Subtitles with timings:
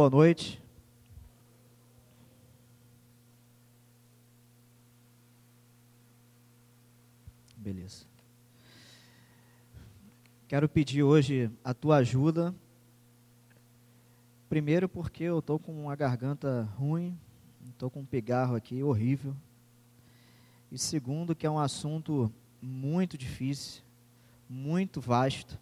[0.00, 0.58] boa noite.
[7.54, 8.06] Beleza.
[10.48, 12.54] Quero pedir hoje a tua ajuda.
[14.48, 17.14] Primeiro porque eu estou com uma garganta ruim,
[17.68, 19.36] estou com um pigarro aqui horrível.
[20.72, 22.32] E segundo que é um assunto
[22.62, 23.82] muito difícil,
[24.48, 25.60] muito vasto.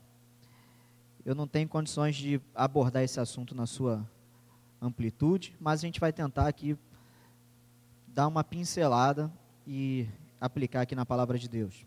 [1.26, 4.08] Eu não tenho condições de abordar esse assunto na sua
[4.80, 6.76] amplitude, mas a gente vai tentar aqui
[8.06, 9.30] dar uma pincelada
[9.66, 10.06] e
[10.40, 11.86] aplicar aqui na palavra de Deus.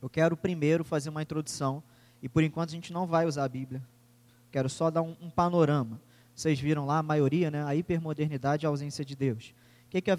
[0.00, 1.82] Eu quero primeiro fazer uma introdução,
[2.22, 3.82] e por enquanto a gente não vai usar a Bíblia.
[4.52, 6.00] Quero só dar um, um panorama.
[6.34, 7.64] Vocês viram lá a maioria, né?
[7.64, 9.54] A hipermodernidade e a ausência de Deus.
[9.86, 10.10] O que, que,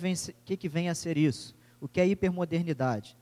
[0.43, 1.55] que, que vem a ser isso?
[1.79, 3.15] O que é hipermodernidade?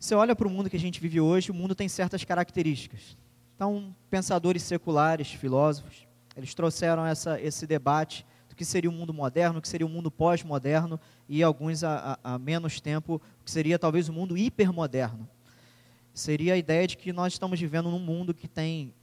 [0.00, 3.16] Você olha para o mundo que a gente vive hoje, o mundo tem certas características.
[3.54, 6.07] Então, pensadores seculares, filósofos,
[6.38, 9.90] eles trouxeram essa, esse debate do que seria o mundo moderno, o que seria o
[9.90, 15.28] mundo pós-moderno, e alguns há, menos tempo, o que seria talvez o mundo hipermoderno.
[16.14, 18.94] Seria a ideia de que nós estamos vivendo num mundo que tem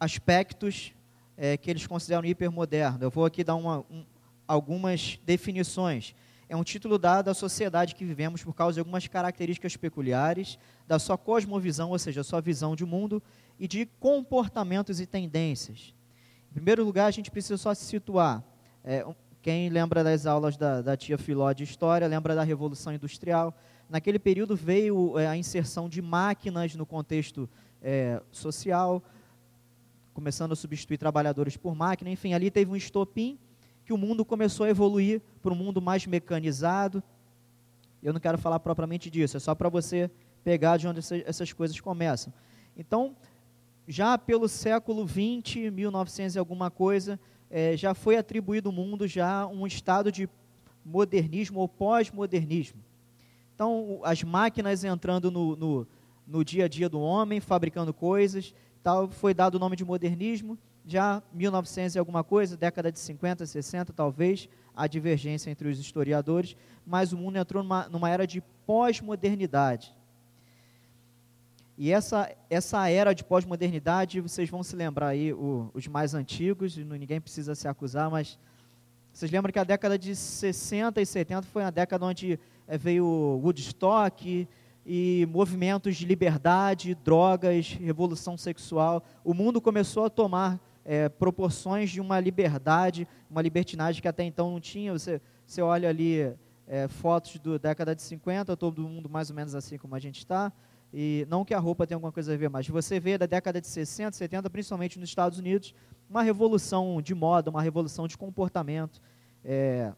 [0.00, 0.94] aspectos
[1.36, 3.04] é, que eles consideram hipermoderno.
[3.04, 4.02] Eu vou aqui dar uma, um,
[4.48, 6.14] algumas definições.
[6.48, 10.98] É um título dado à sociedade que vivemos por causa de algumas características peculiares da
[10.98, 13.22] sua cosmovisão, ou seja, sua visão de mundo
[13.60, 15.94] e de comportamentos e tendências.
[16.52, 18.44] Em primeiro lugar, a gente precisa só se situar.
[18.84, 19.06] É,
[19.40, 23.56] quem lembra das aulas da, da, tia Filó de História, lembra da Revolução Industrial.
[23.88, 27.48] Naquele período veio é, a inserção de máquinas no contexto
[27.80, 29.02] é, social,
[30.12, 32.10] começando a substituir trabalhadores por máquina.
[32.10, 33.38] Enfim, ali teve um estopim
[33.82, 37.02] que o mundo começou a evoluir para um mundo mais mecanizado.
[38.02, 40.10] Eu não quero falar propriamente disso, é só para você
[40.44, 42.30] pegar de onde essas coisas começam.
[42.76, 43.16] Então,
[43.86, 47.18] já pelo século 20, 1900 e alguma coisa,
[47.50, 50.28] é, já foi atribuído ao mundo já um estado de
[50.84, 52.80] modernismo ou pós-modernismo.
[53.54, 55.86] Então, as máquinas entrando no, no,
[56.26, 60.58] no, dia a dia do homem, fabricando coisas, tal, foi dado o nome de modernismo.
[60.84, 66.56] Já 1900 e alguma coisa, década de 50, 60 talvez, a divergência entre os historiadores,
[66.84, 69.94] mas o mundo entrou numa, numa era de pós-modernidade.
[71.84, 76.76] E essa, essa era de pós-modernidade, vocês vão se lembrar aí, o, os mais antigos,
[76.76, 78.38] ninguém precisa se acusar, mas
[79.12, 82.38] vocês lembram que a década de 60 e 70 foi a década onde
[82.68, 83.04] é, veio
[83.42, 84.48] Woodstock
[84.86, 89.02] e movimentos de liberdade, drogas, revolução sexual.
[89.24, 94.52] O mundo começou a tomar é, proporções de uma liberdade, uma libertinagem que até então
[94.52, 94.92] não tinha.
[94.92, 96.32] Você, você olha ali
[96.68, 100.18] é, fotos da década de 50, todo mundo mais ou menos assim como a gente
[100.18, 100.52] está.
[100.92, 103.60] E não que a roupa tenha alguma coisa a ver, mas você vê da década
[103.60, 105.74] de 60, 70, principalmente nos Estados Unidos,
[106.08, 109.00] uma revolução de moda, uma revolução de comportamento.
[109.42, 109.92] É,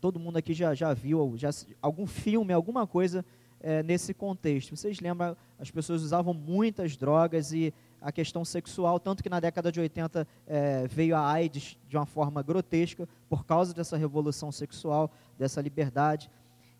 [0.00, 1.50] todo mundo aqui já, já viu já,
[1.80, 3.24] algum filme, alguma coisa
[3.60, 4.76] é, nesse contexto.
[4.76, 9.72] Vocês lembram, as pessoas usavam muitas drogas e a questão sexual, tanto que na década
[9.72, 15.10] de 80 é, veio a AIDS de uma forma grotesca por causa dessa revolução sexual,
[15.36, 16.30] dessa liberdade.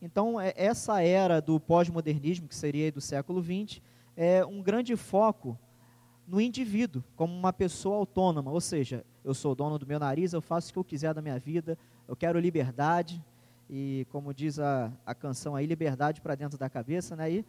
[0.00, 3.80] Então, é, essa era do pós-modernismo, que seria do século XX,
[4.16, 5.58] é um grande foco
[6.26, 10.42] no indivíduo, como uma pessoa autônoma, ou seja, eu sou dono do meu nariz, eu
[10.42, 13.24] faço o que eu quiser da minha vida, eu quero liberdade,
[13.68, 17.30] e como diz a, a canção aí, liberdade para dentro da cabeça, né?
[17.30, 17.44] E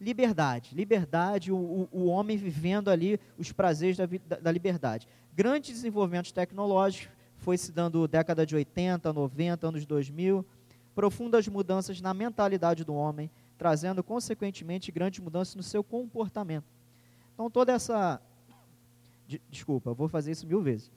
[0.00, 5.08] liberdade, liberdade, o, o, homem vivendo ali os prazeres da, da, da liberdade.
[5.34, 10.44] Grandes desenvolvimentos tecnológicos, foi se dando década de 80, 90, anos 2000,
[10.98, 16.66] profundas mudanças na mentalidade do homem, trazendo consequentemente grandes mudanças no seu comportamento.
[17.32, 18.20] Então toda essa
[19.24, 20.90] de, desculpa, vou fazer isso mil vezes.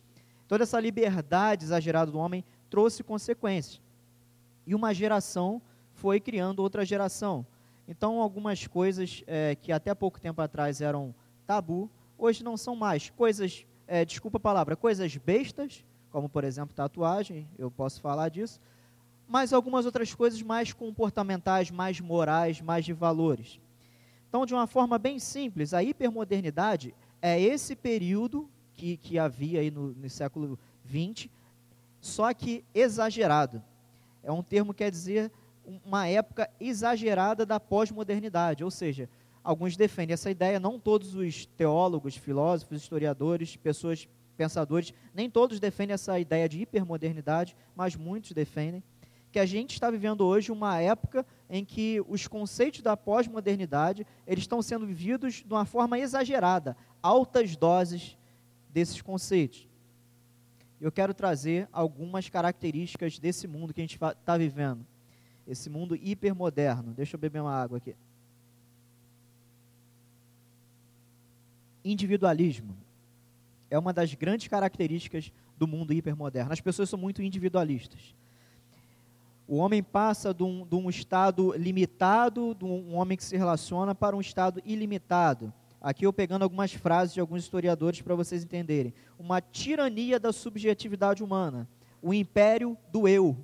[0.47, 3.79] Toda essa liberdade exagerada do homem trouxe consequências.
[4.66, 5.62] E uma geração
[5.94, 7.45] foi criando outra geração.
[7.88, 11.13] Então, algumas coisas é, que até pouco tempo atrás eram
[11.45, 11.88] tabu,
[12.18, 13.12] hoje não são mais.
[13.12, 18.59] Coisas, é, desculpa a palavra, coisas bestas, como por exemplo tatuagem, eu posso falar disso,
[19.31, 23.62] mas algumas outras coisas mais comportamentais, mais morais, mais de valores.
[24.28, 29.72] Então, de uma forma bem simples, a hipermodernidade é esse período que, que havia aí
[29.72, 31.30] no, no século XX,
[32.01, 33.63] só que exagerado.
[34.22, 35.31] É um termo que quer dizer
[35.86, 39.10] uma época exagerada da pós-modernidade, ou seja,
[39.42, 45.94] alguns defendem essa ideia, não todos os teólogos, filósofos, historiadores, pessoas pensadores, nem todos defendem
[45.94, 48.84] essa ideia de hipermodernidade, mas muitos defendem
[49.31, 54.44] que a gente está vivendo hoje uma época em que os conceitos da pós-modernidade eles
[54.44, 58.18] estão sendo vividos de uma forma exagerada, altas doses
[58.69, 59.68] desses conceitos.
[60.80, 64.86] Eu quero trazer algumas características desse mundo que a gente está vivendo.
[65.48, 66.94] Esse mundo hipermoderno.
[66.94, 67.95] Deixa eu beber uma água aqui.
[71.84, 72.75] Individualismo
[73.69, 76.51] é uma das grandes características do mundo hipermoderno.
[76.51, 78.16] As pessoas são muito individualistas.
[79.51, 83.94] O homem passa de um, de um estado limitado, de um homem que se relaciona,
[83.94, 85.53] para um estado ilimitado.
[85.81, 88.94] Aqui eu pegando algumas frases de alguns historiadores para vocês entenderem.
[89.19, 91.68] Uma tirania da subjetividade humana,
[92.01, 93.36] o império do eu,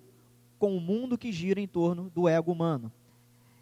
[0.57, 2.89] com o mundo que gira em torno do ego humano.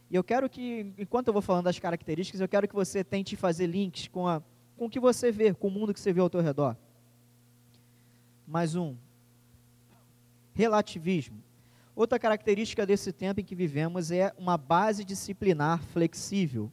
[0.07, 3.35] E eu quero que, enquanto eu vou falando das características, eu quero que você tente
[3.35, 4.39] fazer links com, a,
[4.77, 6.77] com o que você vê, com o mundo que você vê ao teu redor.
[8.47, 8.95] Mais um.
[10.53, 11.44] Relativismo.
[11.95, 16.71] Outra característica desse tempo em que vivemos é uma base disciplinar flexível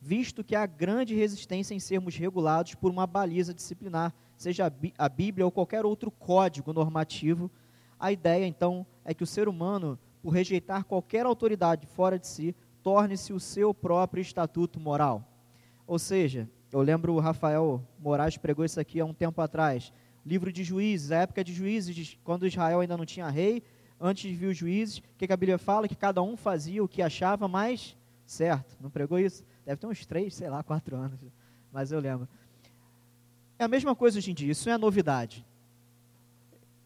[0.00, 5.44] visto que há grande resistência em sermos regulados por uma baliza disciplinar, seja a Bíblia
[5.44, 7.50] ou qualquer outro código normativo.
[7.98, 12.56] A ideia, então, é que o ser humano, por rejeitar qualquer autoridade fora de si,
[12.82, 15.22] torne-se o seu próprio estatuto moral.
[15.86, 19.92] Ou seja, eu lembro o Rafael Moraes pregou isso aqui há um tempo atrás.
[20.24, 23.62] Livro de Juízes, a época de Juízes, quando Israel ainda não tinha rei,
[24.00, 25.86] antes de vir os juízes, o que a Bíblia fala?
[25.86, 28.76] Que cada um fazia o que achava mais certo.
[28.80, 29.44] Não pregou isso?
[29.64, 31.20] Deve ter uns três, sei lá, quatro anos.
[31.70, 32.26] Mas eu lembro.
[33.58, 35.44] É a mesma coisa hoje em dia, isso é novidade.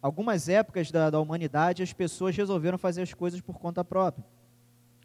[0.02, 4.26] Algumas épocas da, da humanidade as pessoas resolveram fazer as coisas por conta própria.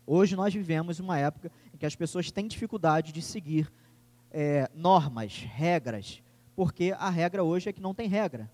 [0.06, 3.72] Hoje nós vivemos uma época em que as pessoas têm dificuldade de seguir
[4.32, 6.22] é, normas, regras,
[6.56, 8.52] porque a regra hoje é que não tem regra.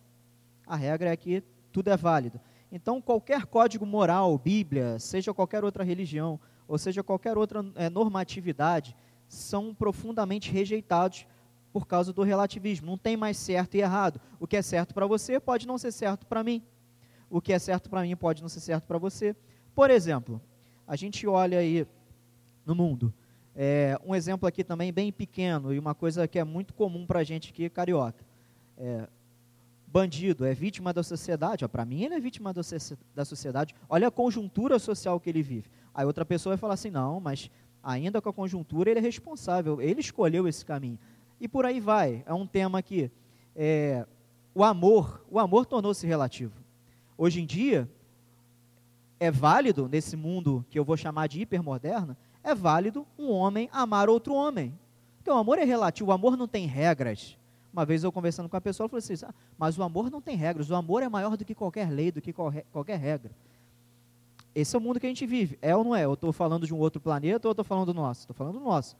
[0.68, 1.42] A regra é que
[1.72, 2.40] tudo é válido.
[2.76, 6.38] Então, qualquer código moral, Bíblia, seja qualquer outra religião,
[6.68, 8.94] ou seja qualquer outra é, normatividade,
[9.30, 11.26] são profundamente rejeitados
[11.72, 12.88] por causa do relativismo.
[12.88, 14.20] Não tem mais certo e errado.
[14.42, 16.62] O que é certo para você pode não ser certo para mim.
[17.30, 19.34] O que é certo para mim pode não ser certo para você.
[19.74, 20.42] Por exemplo,
[20.86, 21.88] a gente olha aí
[22.66, 23.14] no mundo.
[23.56, 27.22] É, um exemplo aqui também bem pequeno e uma coisa que é muito comum para
[27.22, 28.26] a gente aqui, carioca.
[28.78, 29.08] É,
[29.96, 31.66] bandido é vítima da sociedade.
[31.70, 33.74] Para mim, ele é vítima da sociedade.
[33.88, 35.70] Olha a conjuntura social que ele vive.
[35.94, 37.50] Aí outra pessoa vai falar assim: não, mas
[37.82, 41.00] ainda com a conjuntura, ele é responsável, ele escolheu esse caminho.
[41.40, 42.26] E por aí vai.
[42.26, 43.10] É um tema que
[43.56, 44.06] é,
[44.54, 46.60] o amor, o amor tornou-se relativo.
[47.18, 47.90] Hoje em dia,
[49.18, 54.10] é válido, nesse mundo que eu vou chamar de hipermoderno, é válido um homem amar
[54.10, 54.78] outro homem.
[55.16, 57.38] Porque o amor é relativo, o amor não tem regras.
[57.76, 60.22] Uma vez eu conversando com a pessoa, eu falei assim, ah, mas o amor não
[60.22, 63.34] tem regras, o amor é maior do que qualquer lei, do que qualquer, regra.
[64.56, 65.60] Esse é o mundo que a gente vive.
[65.62, 66.06] É ou não é?
[66.06, 68.22] Eu estou falando de um outro planeta ou estou falando do nosso?
[68.22, 68.96] Estou falando do nosso.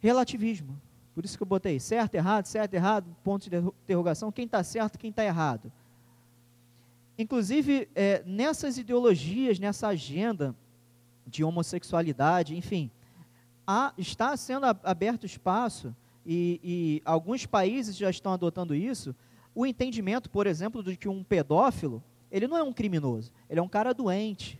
[0.00, 0.76] Relativismo.
[1.14, 4.32] Por isso que eu botei certo, errado, certo, errado, ponto de interrogação.
[4.32, 5.70] Quem está certo, quem está errado.
[7.16, 10.52] Inclusive, é, nessas ideologias, nessa agenda
[11.24, 12.90] de homossexualidade, enfim,
[13.64, 15.94] há, está sendo aberto espaço,
[16.32, 19.16] e, e alguns países já estão adotando isso,
[19.52, 22.00] o entendimento, por exemplo, de que um pedófilo
[22.30, 24.56] ele não é um criminoso, ele é um cara doente.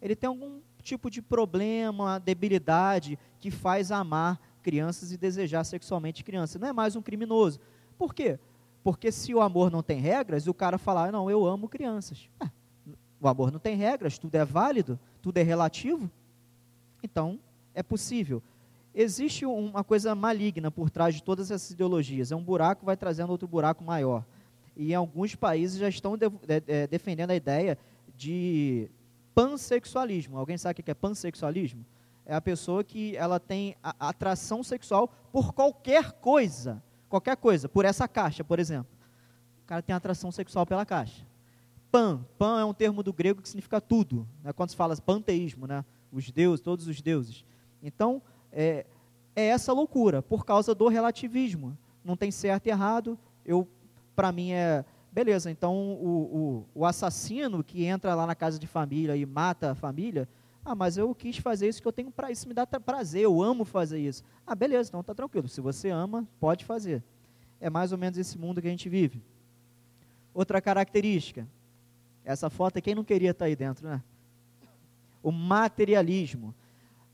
[0.00, 6.60] Ele tem algum tipo de problema, debilidade que faz amar crianças e desejar sexualmente crianças.
[6.60, 7.58] Não é mais um criminoso.
[7.98, 8.38] Por quê?
[8.84, 12.30] Porque se o amor não tem regras, o cara falar, não, eu amo crianças.
[12.38, 12.48] É,
[13.20, 16.08] o amor não tem regras, tudo é válido, tudo é relativo.
[17.02, 17.40] Então,
[17.74, 18.40] é possível.
[19.00, 22.32] Existe uma coisa maligna por trás de todas essas ideologias.
[22.32, 24.24] É um buraco vai trazendo outro buraco maior
[24.76, 27.78] e alguns países já estão de, de, de, defendendo a ideia
[28.16, 28.90] de
[29.36, 30.36] pansexualismo.
[30.36, 31.86] Alguém sabe o que é pansexualismo?
[32.26, 37.84] É a pessoa que ela tem a, atração sexual por qualquer coisa, qualquer coisa, por
[37.84, 38.90] essa caixa, por exemplo.
[39.62, 41.24] O cara tem atração sexual pela caixa.
[41.88, 44.52] Pan, pan é um termo do grego que significa tudo, né?
[44.52, 45.84] quando se fala panteísmo, né?
[46.10, 47.44] os deuses, todos os deuses.
[47.80, 48.20] Então,
[48.52, 48.86] é,
[49.34, 51.76] é essa loucura, por causa do relativismo.
[52.04, 53.66] Não tem certo e errado, eu
[54.14, 58.66] para mim é beleza, então o, o, o, assassino que entra lá na casa de
[58.66, 60.28] família e mata a família,
[60.64, 63.42] ah, mas eu quis fazer isso que eu tenho para isso me dá prazer, eu
[63.42, 64.22] amo fazer isso.
[64.46, 65.48] Ah, beleza, então tá tranquilo.
[65.48, 67.02] Se você ama, pode fazer.
[67.60, 69.22] É mais ou menos esse mundo que a gente vive.
[70.34, 71.48] Outra característica,
[72.24, 74.02] essa foto quem não queria estar tá aí dentro, né?
[75.22, 76.54] O materialismo.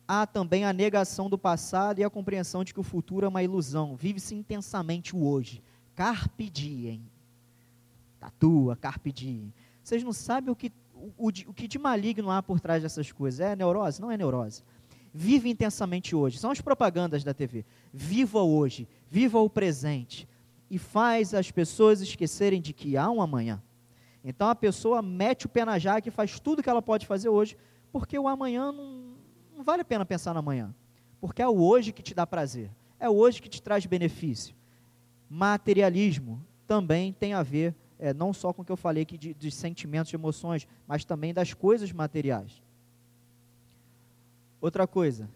[0.07, 3.43] Há também a negação do passado e a compreensão de que o futuro é uma
[3.43, 3.97] ilusão.
[3.97, 5.63] Vive-se intensamente o hoje.
[5.95, 7.03] Carpe diem.
[8.21, 9.53] Tatua, carpe diem.
[9.83, 13.11] Vocês não sabem o que, o, o, o que de maligno há por trás dessas
[13.11, 13.41] coisas.
[13.41, 14.01] É neurose?
[14.01, 14.63] Não é neurose.
[15.13, 16.39] Vive intensamente hoje.
[16.39, 17.65] São as propagandas da TV.
[17.93, 18.89] Viva hoje.
[19.11, 20.29] Viva o presente.
[20.71, 23.63] e faz as pessoas esquecerem de que há um amanhã.
[24.25, 27.29] Então a pessoa mete o pé na jaca e faz tudo que ela pode fazer
[27.29, 27.57] hoje,
[27.93, 29.14] porque o amanhã não,
[29.57, 30.75] não vale a pena pensar no amanhã.
[31.21, 34.55] Porque é o hoje que te dá prazer, é o hoje que te traz benefício.
[35.29, 39.33] Materialismo também tem a ver, é, não só com o que eu falei aqui de,
[39.33, 42.63] de sentimentos, de emoções, mas também das coisas materiais.
[44.61, 45.29] Outra coisa,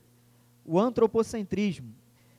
[0.64, 1.94] o antropocentrismo.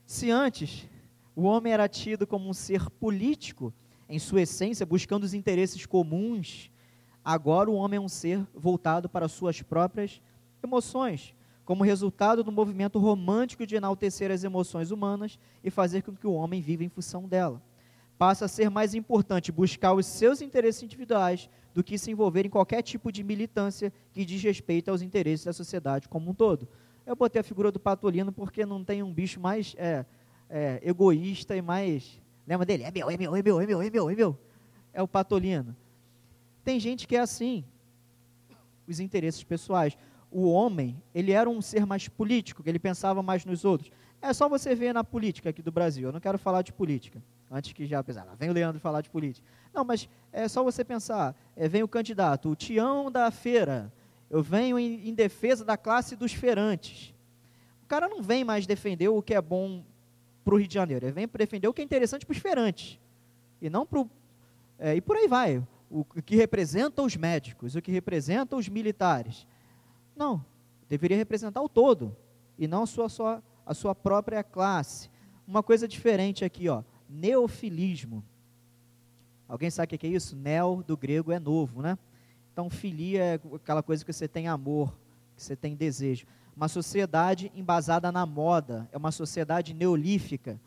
[0.06, 0.88] Se antes
[1.34, 3.72] o homem era tido como um ser político,
[4.08, 6.70] em sua essência, buscando os interesses comuns,
[7.24, 10.20] agora o homem é um ser voltado para suas próprias
[10.62, 11.34] emoções,
[11.70, 16.32] como resultado do movimento romântico de enaltecer as emoções humanas e fazer com que o
[16.32, 17.62] homem viva em função dela.
[18.18, 22.50] Passa a ser mais importante buscar os seus interesses individuais do que se envolver em
[22.50, 26.66] qualquer tipo de militância que diz respeito aos interesses da sociedade como um todo.
[27.06, 30.04] Eu botei a figura do Patolino porque não tem um bicho mais é,
[30.48, 32.82] é, egoísta e mais Lembra dele?
[32.82, 34.38] É meu, é meu, é meu, é meu, é meu, é meu.
[34.92, 35.76] É o patolino.
[36.64, 37.64] Tem gente que é assim.
[38.88, 39.96] Os interesses pessoais.
[40.30, 43.90] O homem, ele era um ser mais político, que ele pensava mais nos outros.
[44.22, 46.08] É só você ver na política aqui do Brasil.
[46.08, 47.22] Eu não quero falar de política.
[47.50, 49.44] Antes que já pensar, vem o Leandro falar de política.
[49.74, 51.34] Não, mas é só você pensar.
[51.56, 53.92] É, vem o candidato, o Tião da feira.
[54.28, 57.12] Eu venho em, em defesa da classe dos feirantes.
[57.82, 59.82] O cara não vem mais defender o que é bom
[60.44, 61.06] para o Rio de Janeiro.
[61.06, 63.00] Ele vem defender o que é interessante para os feirantes.
[63.60, 64.06] E não para.
[64.78, 65.60] É, e por aí vai.
[65.90, 69.44] O que representa os médicos, o que representa os militares.
[70.20, 70.44] Não.
[70.88, 72.14] Deveria representar o todo.
[72.58, 75.10] E não a sua, sua, a sua própria classe.
[75.48, 76.82] Uma coisa diferente aqui, ó.
[77.08, 78.22] Neofilismo.
[79.48, 80.36] Alguém sabe o que é isso?
[80.36, 81.98] Neo do grego é novo, né?
[82.52, 84.94] Então, filia é aquela coisa que você tem amor,
[85.34, 86.26] que você tem desejo
[86.60, 90.60] uma sociedade embasada na moda, é uma sociedade neolífica,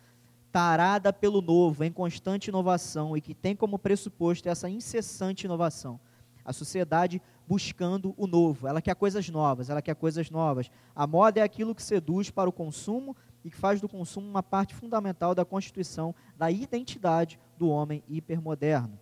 [0.52, 6.00] tarada pelo novo, em constante inovação e que tem como pressuposto essa incessante inovação.
[6.44, 10.72] A sociedade buscando o novo, ela quer coisas novas, ela quer coisas novas.
[10.96, 14.42] A moda é aquilo que seduz para o consumo e que faz do consumo uma
[14.42, 18.98] parte fundamental da constituição da identidade do homem hipermoderno.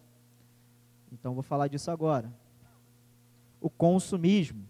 [1.12, 2.31] Então vou falar disso agora.
[3.60, 4.67] O consumismo.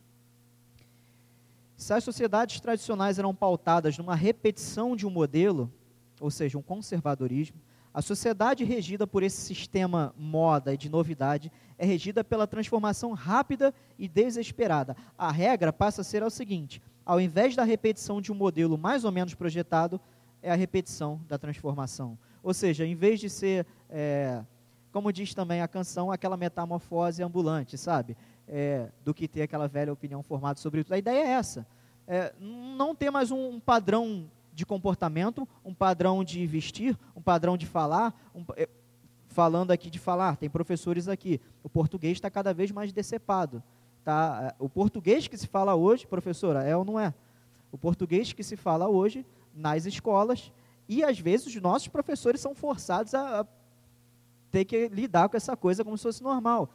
[1.78, 5.72] Se as sociedades tradicionais eram pautadas numa repetição de um modelo,
[6.20, 7.60] ou seja, um conservadorismo,
[7.94, 13.74] a sociedade regida por esse sistema moda e de novidade é regida pela transformação rápida
[13.98, 14.96] e desesperada.
[15.18, 19.04] A regra passa a ser o seguinte: ao invés da repetição de um modelo mais
[19.04, 20.00] ou menos projetado,
[20.42, 22.18] é a repetição da transformação.
[22.42, 24.44] Ou seja, em vez de ser, é,
[24.92, 28.16] como diz também a canção, aquela metamorfose ambulante, sabe?
[28.52, 30.94] é, do que ter aquela velha opinião formada sobre tudo.
[30.94, 31.66] A ideia é essa:
[32.06, 37.58] é, não ter mais um, um, padrão de comportamento, um padrão de vestir, um padrão
[37.58, 38.14] de falar.
[38.36, 38.68] Um, é,
[39.28, 41.40] falando aqui de falar, tem professores aqui.
[41.64, 43.64] O português está cada vez mais decepado.
[44.04, 44.54] Tá?
[44.60, 47.14] O português que se fala hoje, professora, é ou não é?
[47.72, 50.52] O português que se fala hoje nas escolas
[50.88, 53.46] e às vezes os nossos professores são forçados a, a
[54.50, 56.70] ter que lidar com essa coisa como se fosse normal.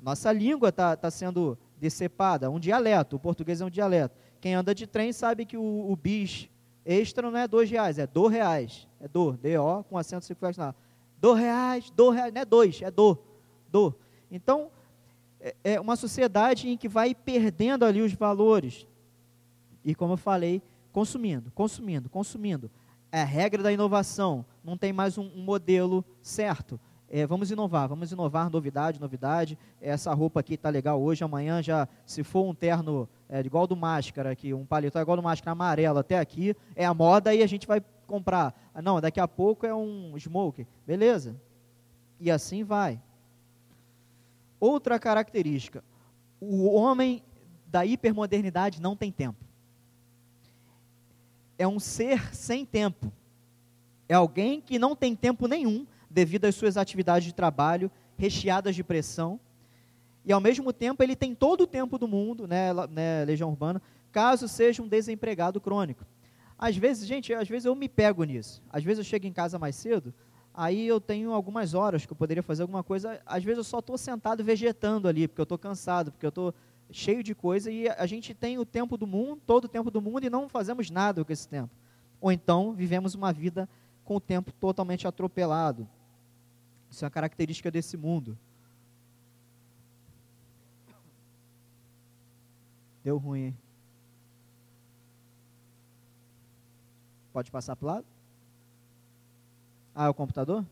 [0.00, 4.16] Nossa língua está tá sendo decepada, um dialeto, o português é um dialeto.
[4.40, 6.48] Quem anda de trem sabe que o, o bis
[6.84, 8.88] extra não é dois reais, é do reais.
[9.00, 10.74] É do, D-O, com acento circunflexional.
[11.18, 13.18] Do reais, do reais, não é dois, é do,
[13.70, 13.94] do.
[14.30, 14.70] Então,
[15.40, 18.86] é, é uma sociedade em que vai perdendo ali os valores.
[19.84, 22.70] E como eu falei, consumindo, consumindo, consumindo.
[23.12, 26.78] É a regra da inovação, não tem mais um, um modelo certo.
[27.08, 29.58] É, vamos inovar, vamos inovar, novidade, novidade.
[29.80, 33.76] Essa roupa aqui está legal hoje, amanhã já, se for um terno é, igual do
[33.76, 37.46] máscara aqui, um paletó igual do máscara amarelo até aqui, é a moda e a
[37.46, 38.52] gente vai comprar.
[38.82, 41.40] Não, daqui a pouco é um smoke, beleza?
[42.18, 43.00] E assim vai.
[44.58, 45.84] Outra característica,
[46.40, 47.22] o homem
[47.66, 49.44] da hipermodernidade não tem tempo.
[51.56, 53.12] É um ser sem tempo.
[54.08, 58.82] É alguém que não tem tempo nenhum devido às suas atividades de trabalho recheadas de
[58.82, 59.38] pressão.
[60.24, 63.80] E ao mesmo tempo ele tem todo o tempo do mundo, né, né, Legião Urbana,
[64.12, 66.04] caso seja um desempregado crônico.
[66.58, 68.62] Às vezes, gente, às vezes eu me pego nisso.
[68.70, 70.12] Às vezes eu chego em casa mais cedo,
[70.52, 73.20] aí eu tenho algumas horas que eu poderia fazer alguma coisa.
[73.24, 76.54] Às vezes eu só estou sentado vegetando ali, porque eu estou cansado, porque eu estou
[76.92, 80.02] cheio de coisa e a gente tem o tempo do mundo, todo o tempo do
[80.02, 81.70] mundo e não fazemos nada com esse tempo.
[82.20, 83.68] Ou então vivemos uma vida
[84.04, 85.88] com o tempo totalmente atropelado.
[86.90, 88.36] Isso é uma característica desse mundo.
[93.02, 93.58] Deu ruim, hein?
[97.32, 98.06] Pode passar para o lado?
[99.94, 100.64] Ah, é o computador?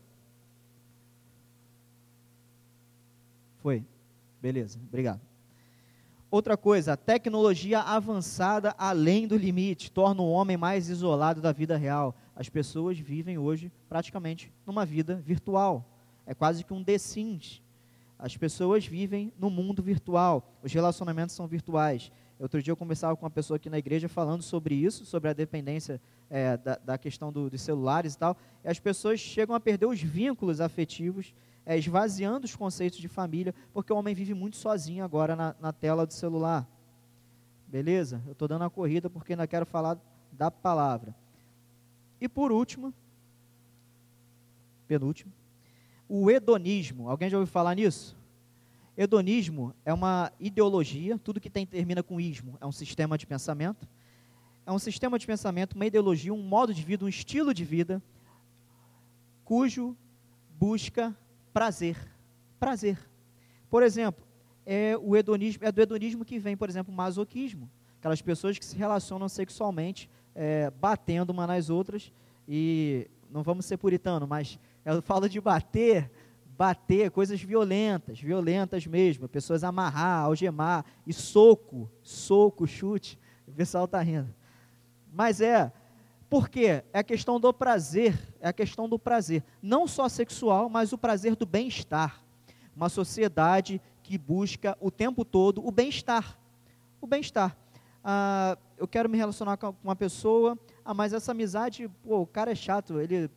[3.61, 3.85] Foi.
[4.41, 5.21] Beleza, obrigado.
[6.31, 11.75] Outra coisa, a tecnologia avançada além do limite torna o homem mais isolado da vida
[11.75, 12.15] real.
[12.35, 15.83] As pessoas vivem hoje praticamente numa vida virtual.
[16.27, 17.63] É quase que um The Sims.
[18.19, 20.53] As pessoas vivem no mundo virtual.
[20.61, 22.11] Os relacionamentos são virtuais.
[22.37, 25.33] Outro dia eu conversava com uma pessoa aqui na igreja falando sobre isso, sobre a
[25.33, 28.37] dependência é, da, da, questão do, dos celulares e tal.
[28.63, 31.33] E as pessoas chegam a perder os vínculos afetivos
[31.65, 35.71] é, esvaziando os conceitos de família, porque o homem vive muito sozinho agora na, na
[35.71, 36.67] tela do celular.
[37.67, 38.21] Beleza?
[38.25, 39.97] Eu estou dando a corrida porque ainda quero falar
[40.31, 41.15] da palavra.
[42.19, 42.93] E por último,
[44.87, 45.31] penúltimo,
[46.09, 47.07] o hedonismo.
[47.07, 48.17] Alguém já ouviu falar nisso?
[48.97, 53.87] Hedonismo é uma ideologia, tudo que tem termina com ismo é um sistema de pensamento.
[54.65, 58.03] É um sistema de pensamento, uma ideologia, um modo de vida, um estilo de vida,
[59.45, 59.95] cujo
[60.59, 61.15] busca
[61.53, 61.97] prazer.
[62.59, 62.99] Prazer.
[63.69, 64.23] Por exemplo,
[64.65, 67.69] é o hedonismo, é do hedonismo que vem, por exemplo, o masoquismo.
[67.99, 72.11] Aquelas pessoas que se relacionam sexualmente, é, batendo uma nas outras,
[72.47, 76.09] e não vamos ser puritano, mas eu falo de bater,
[76.57, 83.17] bater, coisas violentas, violentas mesmo, pessoas amarrar, algemar, e soco, soco, chute,
[83.47, 84.33] o pessoal está rindo.
[85.11, 85.71] Mas é,
[86.29, 86.83] por quê?
[86.93, 90.97] É a questão do prazer, é a questão do prazer, não só sexual, mas o
[90.97, 92.21] prazer do bem-estar.
[92.75, 96.37] Uma sociedade que busca o tempo todo o bem-estar.
[97.01, 97.55] O bem-estar.
[98.03, 102.51] Ah, eu quero me relacionar com uma pessoa, ah, mas essa amizade, pô, o cara
[102.51, 103.29] é chato, ele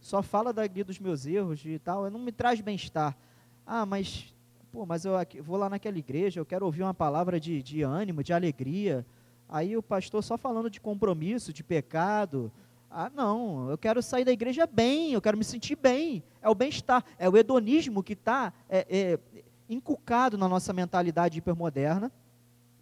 [0.00, 3.16] só fala daqui dos meus erros e tal, não me traz bem-estar.
[3.66, 4.34] Ah, mas,
[4.72, 8.22] pô, mas eu vou lá naquela igreja, eu quero ouvir uma palavra de, de ânimo,
[8.22, 9.04] de alegria.
[9.48, 12.50] Aí o pastor só falando de compromisso, de pecado.
[12.90, 16.22] Ah, não, eu quero sair da igreja bem, eu quero me sentir bem.
[16.40, 19.18] É o bem-estar, é o hedonismo que está é, é,
[19.68, 22.10] inculcado na nossa mentalidade hipermoderna,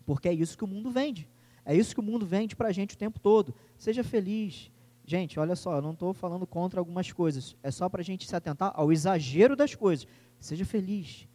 [0.07, 1.29] porque é isso que o mundo vende.
[1.65, 3.55] É isso que o mundo vende para a gente o tempo todo.
[3.77, 4.71] Seja feliz.
[5.09, 7.57] Gente, olha só, eu não estou falando contra algumas coisas.
[7.63, 10.07] É só para a gente se atentar ao exagero das coisas.
[10.39, 11.27] Seja feliz.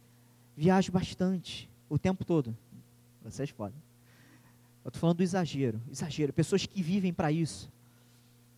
[0.56, 2.56] Viaje bastante, o tempo todo.
[3.24, 3.76] Vocês podem.
[4.84, 7.68] Eu estou falando do exagero, exagero, pessoas que vivem para isso.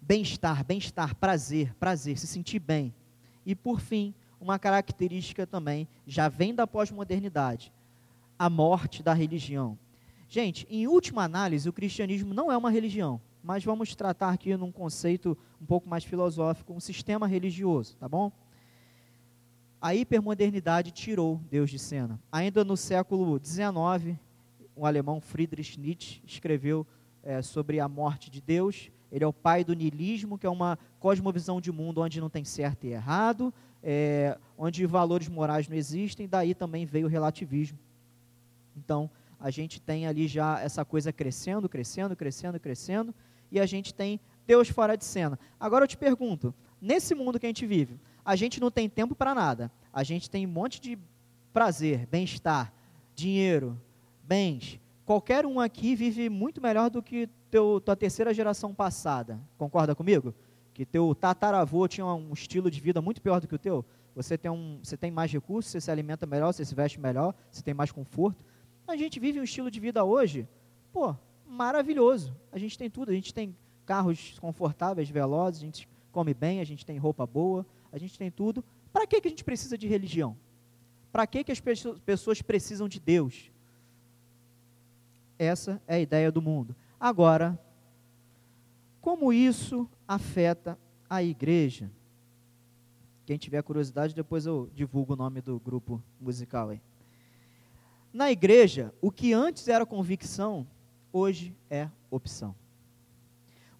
[0.02, 2.92] Bem-estar, bem-estar, prazer, prazer, se sentir bem.
[3.46, 7.72] E por fim, uma característica também já vem da pós-modernidade,
[8.38, 9.78] a morte da religião.
[10.28, 14.72] Gente, em última análise, o cristianismo não é uma religião, mas vamos tratar aqui num
[14.72, 18.32] conceito um pouco mais filosófico, um sistema religioso, tá bom?
[19.80, 22.18] A hipermodernidade tirou Deus de cena.
[22.32, 24.18] Ainda no século XIX,
[24.76, 26.84] um alemão, Friedrich Nietzsche, escreveu
[27.22, 28.90] é, sobre a morte de Deus.
[29.12, 32.44] Ele é o pai do niilismo, que é uma cosmovisão de mundo onde não tem
[32.44, 37.78] certo e errado, é, onde valores morais não existem, daí também veio o relativismo.
[38.76, 43.14] Então, a gente tem ali já essa coisa crescendo, crescendo, crescendo, crescendo,
[43.50, 45.38] e a gente tem Deus fora de cena.
[45.58, 49.14] Agora eu te pergunto, nesse mundo que a gente vive, a gente não tem tempo
[49.14, 49.70] para nada.
[49.92, 50.98] A gente tem um monte de
[51.52, 52.72] prazer, bem-estar,
[53.14, 53.80] dinheiro,
[54.22, 54.80] bens.
[55.04, 59.40] Qualquer um aqui vive muito melhor do que teu, tua terceira geração passada.
[59.56, 60.34] Concorda comigo?
[60.74, 63.84] Que teu tataravô tinha um estilo de vida muito pior do que o teu.
[64.14, 67.34] Você tem, um, você tem mais recursos, você se alimenta melhor, você se veste melhor,
[67.50, 68.44] você tem mais conforto.
[68.86, 70.48] A gente vive um estilo de vida hoje,
[70.92, 71.14] pô,
[71.46, 72.36] maravilhoso.
[72.52, 76.64] A gente tem tudo, a gente tem carros confortáveis, velozes, a gente come bem, a
[76.64, 78.64] gente tem roupa boa, a gente tem tudo.
[78.92, 80.36] Para que, que a gente precisa de religião?
[81.12, 83.50] Para que, que as pessoas precisam de Deus?
[85.38, 86.74] Essa é a ideia do mundo.
[86.98, 87.58] Agora,
[89.00, 90.78] como isso afeta
[91.08, 91.90] a igreja?
[93.24, 96.80] Quem tiver curiosidade, depois eu divulgo o nome do grupo musical aí.
[98.12, 100.66] Na igreja, o que antes era convicção,
[101.16, 102.54] hoje é opção.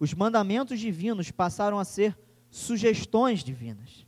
[0.01, 2.19] Os mandamentos divinos passaram a ser
[2.51, 4.07] sugestões divinas.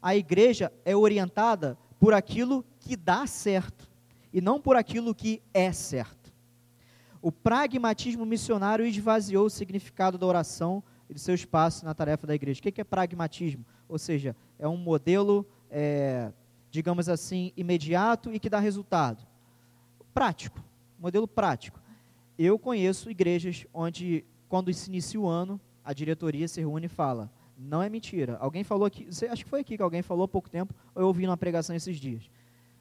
[0.00, 3.90] A igreja é orientada por aquilo que dá certo
[4.32, 6.32] e não por aquilo que é certo.
[7.20, 12.34] O pragmatismo missionário esvaziou o significado da oração e do seu espaço na tarefa da
[12.34, 12.60] igreja.
[12.60, 13.64] O que é pragmatismo?
[13.88, 16.32] Ou seja, é um modelo, é,
[16.70, 19.26] digamos assim, imediato e que dá resultado.
[20.14, 20.62] Prático,
[20.98, 21.80] modelo prático.
[22.38, 27.30] Eu conheço igrejas onde, quando se inicia o ano, a diretoria se reúne e fala:
[27.58, 28.36] não é mentira.
[28.40, 31.08] Alguém falou aqui, acho que foi aqui que alguém falou há pouco tempo, ou eu
[31.08, 32.30] ouvi numa pregação esses dias.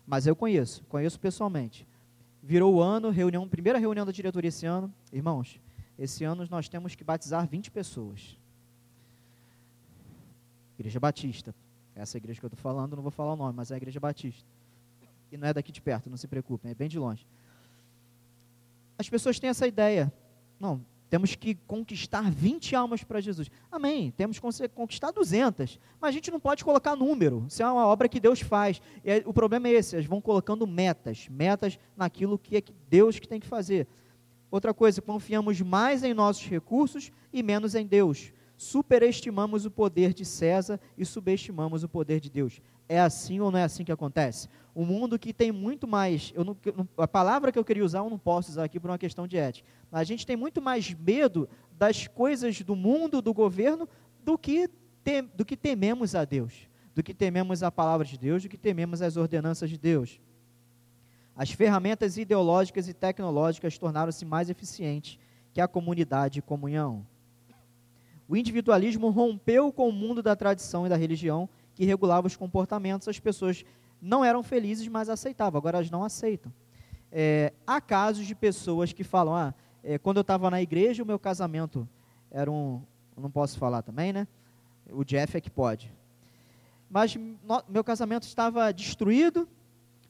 [0.06, 1.88] Mas eu conheço, conheço pessoalmente
[2.48, 4.94] virou o ano, reunião, primeira reunião da diretoria esse ano.
[5.12, 5.60] Irmãos,
[6.00, 8.38] esse ano nós temos que batizar 20 pessoas.
[10.80, 11.54] Igreja Batista.
[11.94, 14.00] Essa igreja que eu estou falando, não vou falar o nome, mas é a Igreja
[14.00, 14.48] Batista.
[15.30, 17.28] E não é daqui de perto, não se preocupem, é bem de longe.
[18.98, 20.12] As pessoas têm essa ideia.
[20.60, 23.50] Não, temos que conquistar 20 almas para Jesus.
[23.72, 24.12] Amém.
[24.12, 25.80] Temos que conquistar 200.
[26.02, 27.46] Mas a gente não pode colocar número.
[27.48, 28.82] Isso é uma obra que Deus faz.
[29.06, 31.28] E o problema é esse: eles vão colocando metas.
[31.30, 33.88] Metas naquilo que é Deus que tem que fazer.
[34.52, 38.34] Outra coisa, confiamos mais em nossos recursos e menos em Deus.
[38.58, 42.62] Superestimamos o poder de César e subestimamos o poder de Deus.
[42.90, 44.48] É assim ou não é assim que acontece?
[44.76, 46.32] Um mundo que tem muito mais.
[46.36, 46.58] Eu não,
[46.98, 49.38] a palavra que eu queria usar eu não posso usar aqui por uma questão de
[49.38, 49.68] ética.
[49.92, 53.88] A gente tem muito mais medo das coisas do mundo, do governo,
[54.24, 54.70] do que,
[55.04, 56.68] tem, do que tememos a Deus.
[56.94, 60.20] Do que tememos a palavra de Deus, do que tememos as ordenanças de Deus.
[61.36, 65.20] As ferramentas ideológicas e tecnológicas tornaram-se mais eficientes
[65.54, 67.06] que a comunidade e comunhão.
[68.28, 71.48] O individualismo rompeu com o mundo da tradição e da religião
[71.78, 73.64] que regulava os comportamentos, as pessoas
[74.02, 76.52] não eram felizes, mas aceitavam, agora elas não aceitam.
[77.12, 81.06] É, há casos de pessoas que falam, ah, é, quando eu estava na igreja, o
[81.06, 81.88] meu casamento
[82.32, 82.82] era um,
[83.16, 84.28] não posso falar também, né?
[84.90, 85.94] O Jeff é que pode.
[86.90, 89.48] Mas no, meu casamento estava destruído,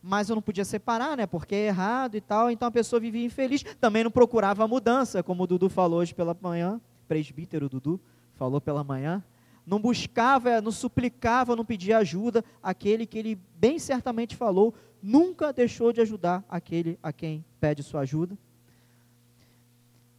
[0.01, 1.27] mas eu não podia separar, né?
[1.27, 3.62] Porque é errado e tal, então a pessoa vivia infeliz.
[3.77, 7.99] Também não procurava mudança, como o Dudu falou hoje pela manhã, presbítero Dudu
[8.36, 9.21] falou pela manhã
[9.67, 15.91] não buscava, não suplicava, não pedia ajuda, aquele que ele bem certamente falou, nunca deixou
[15.91, 18.38] de ajudar aquele a quem pede sua ajuda.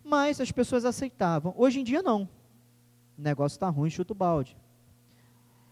[0.04, 1.54] Mas as pessoas aceitavam.
[1.56, 2.28] Hoje em dia não.
[3.18, 4.54] O negócio está ruim, chuta o balde.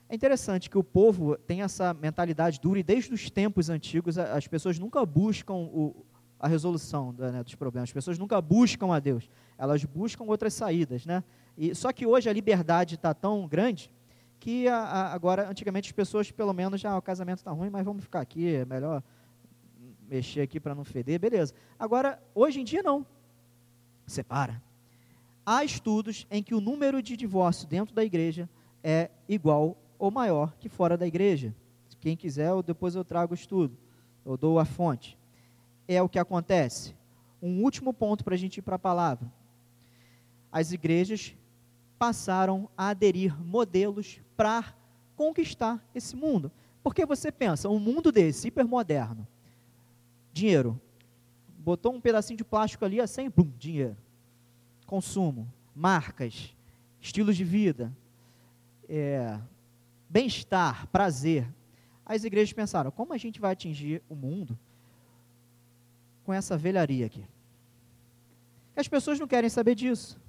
[0.08, 4.46] É interessante que o povo tem essa mentalidade dura e desde os tempos antigos as
[4.46, 6.06] pessoas nunca buscam o,
[6.40, 7.90] a resolução né, dos problemas.
[7.90, 11.22] As pessoas nunca buscam a Deus, elas buscam outras saídas, né?
[11.56, 13.90] E, só que hoje a liberdade está tão grande
[14.38, 17.70] que a, a, agora, antigamente, as pessoas, pelo menos, já ah, o casamento está ruim,
[17.70, 19.02] mas vamos ficar aqui, é melhor
[20.08, 21.52] mexer aqui para não feder, beleza.
[21.78, 23.04] Agora, hoje em dia, não.
[24.06, 24.62] Separa.
[25.44, 28.48] Há estudos em que o número de divórcios dentro da igreja
[28.82, 31.54] é igual ou maior que fora da igreja.
[32.00, 33.76] Quem quiser, eu, depois eu trago o estudo,
[34.24, 35.18] eu dou a fonte.
[35.88, 36.94] É o que acontece.
[37.42, 39.32] Um último ponto para a gente ir para a palavra.
[40.52, 41.34] As igrejas
[41.98, 44.74] passaram a aderir modelos para
[45.16, 46.52] conquistar esse mundo.
[46.82, 49.26] Porque você pensa, um mundo desse, hipermoderno,
[50.32, 50.80] dinheiro,
[51.58, 53.96] botou um pedacinho de plástico ali, assim, bum, dinheiro.
[54.86, 56.54] Consumo, marcas,
[57.00, 57.92] estilos de vida,
[58.88, 59.38] é,
[60.08, 61.52] bem-estar, prazer.
[62.04, 64.56] As igrejas pensaram, como a gente vai atingir o mundo
[66.24, 67.24] com essa velharia aqui?
[68.76, 70.20] As pessoas não querem saber disso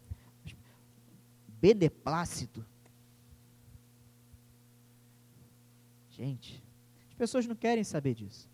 [1.61, 2.65] beneplácito.
[6.09, 6.63] Gente,
[7.09, 8.49] as pessoas não querem saber disso.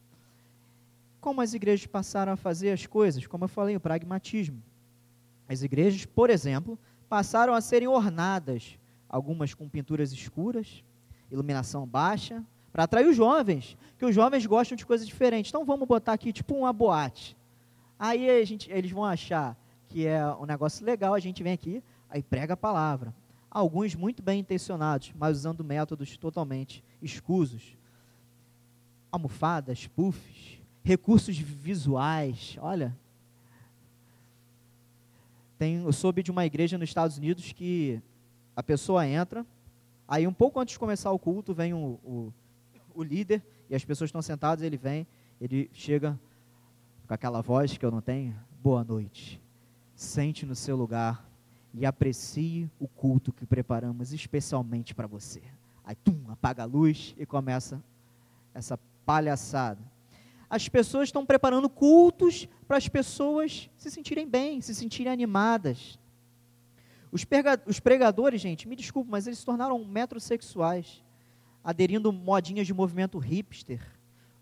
[1.21, 3.25] Como as igrejas passaram a fazer as coisas?
[3.25, 4.61] Como eu falei, o pragmatismo.
[5.47, 10.83] As igrejas, por exemplo, passaram a serem ornadas, algumas com pinturas escuras,
[11.31, 15.49] iluminação baixa, para atrair os jovens, que os jovens gostam de coisas diferentes.
[15.49, 17.37] Então vamos botar aqui tipo uma boate.
[17.97, 19.55] Aí gente, eles vão achar
[19.87, 21.83] que é um negócio legal, a gente vem aqui,
[22.13, 23.13] aí prega a palavra.
[23.49, 27.76] Alguns muito bem intencionados, mas usando métodos totalmente escusos.
[29.12, 32.95] Almofadas, puffs, recursos visuais, olha.
[35.58, 37.99] Tem, eu soube de uma igreja nos Estados Unidos que
[38.56, 39.45] a pessoa entra,
[40.08, 42.34] aí um pouco antes de começar o culto vem o, o,
[42.93, 45.08] o líder, e as pessoas estão sentadas, ele vem,
[45.41, 46.19] ele chega
[47.08, 49.41] com aquela voz que eu não tenho, boa noite,
[49.95, 51.33] sente no seu lugar,
[51.73, 55.41] e aprecie o culto que preparamos especialmente para você.
[55.83, 57.83] Aí, tum, apaga a luz e começa
[58.53, 59.81] essa palhaçada.
[60.49, 65.99] As pessoas estão preparando cultos para as pessoas se sentirem bem, se sentirem animadas.
[67.12, 67.25] Os,
[67.65, 71.03] os pregadores, gente, me desculpe, mas eles se tornaram metrosexuais,
[71.63, 73.81] aderindo modinhas de movimento hipster,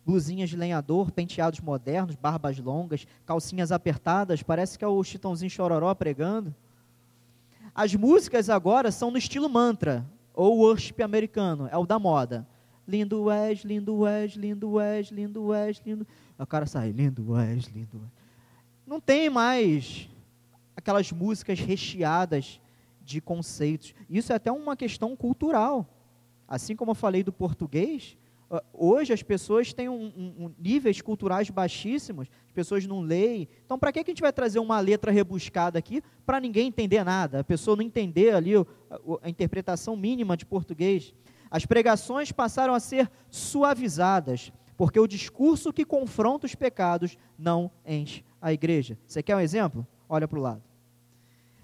[0.06, 5.94] blusinhas de lenhador, penteados modernos, barbas longas, calcinhas apertadas, parece que é o Chitãozinho Chororó
[5.96, 6.54] pregando.
[7.74, 12.48] As músicas agora são no estilo mantra, ou worship americano, é o da moda.
[12.88, 16.06] Lindo és, lindo és, lindo és, lindo és, lindo.
[16.38, 18.22] O cara sai, lindo és, lindo és.
[18.86, 20.10] Não tem mais
[20.76, 22.60] aquelas músicas recheadas
[23.02, 23.94] de conceitos.
[24.10, 25.88] Isso é até uma questão cultural.
[26.48, 28.18] Assim como eu falei do português,
[28.74, 33.48] hoje as pessoas têm um, um, um, níveis culturais baixíssimos, as pessoas não leem.
[33.66, 37.40] Então, para que, a gente vai trazer uma letra rebuscada aqui para ninguém entender nada?
[37.40, 38.66] A pessoa não entender ali a,
[39.24, 41.14] a interpretação mínima de português.
[41.50, 48.24] As pregações passaram a ser suavizadas, porque o discurso que confronta os pecados não enche
[48.42, 48.98] a igreja.
[49.06, 49.88] Você quer um exemplo?
[50.10, 50.64] Olha para o lado.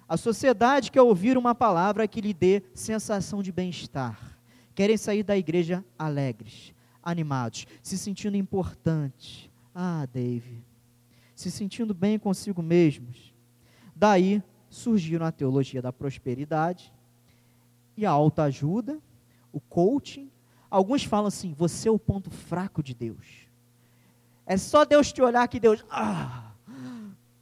[0.08, 4.40] A sociedade quer ouvir uma palavra que lhe dê sensação de bem-estar.
[4.74, 6.74] Querem sair da igreja alegres,
[7.10, 9.50] animados, se sentindo importantes.
[9.74, 10.64] Ah, Dave,
[11.34, 13.34] se sentindo bem consigo mesmos.
[13.96, 16.94] Daí surgiram a teologia da prosperidade
[17.96, 19.00] e a autoajuda
[19.52, 20.30] o coaching.
[20.70, 23.48] Alguns falam assim: você é o ponto fraco de Deus.
[24.46, 26.52] É só Deus te olhar que Deus, ah,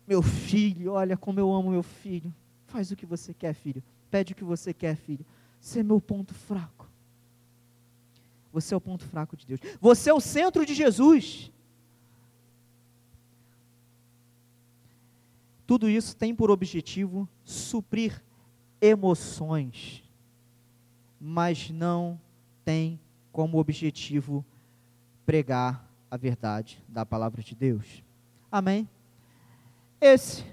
[0.08, 2.34] meu filho, olha como eu amo meu filho.
[2.68, 3.84] Faz o que você quer, filho.
[4.10, 5.26] Pede o que você quer, filho.
[5.60, 6.75] Você é meu ponto fraco.
[8.56, 9.60] Você é o ponto fraco de Deus.
[9.80, 11.52] Você é o centro de Jesus.
[15.68, 18.24] Tudo isso tem por objetivo suprir
[18.82, 20.06] emoções
[21.28, 22.22] mas não
[22.64, 23.00] tem
[23.32, 24.46] como objetivo
[25.26, 28.04] pregar a verdade da palavra de Deus.
[28.52, 28.88] Amém?
[30.00, 30.46] Esse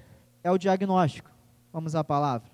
[0.42, 1.30] é o diagnóstico.
[1.70, 2.50] Vamos à palavra.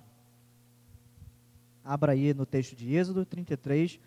[1.81, 3.99] Abra aí no texto de Êxodo 33,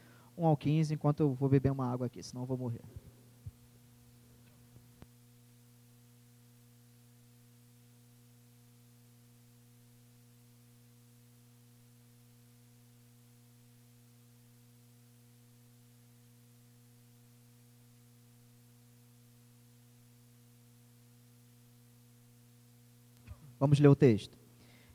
[0.43, 2.81] 1 ao 15, enquanto eu vou beber uma água aqui, senão eu vou morrer.
[23.61, 24.37] Vamos ler o texto.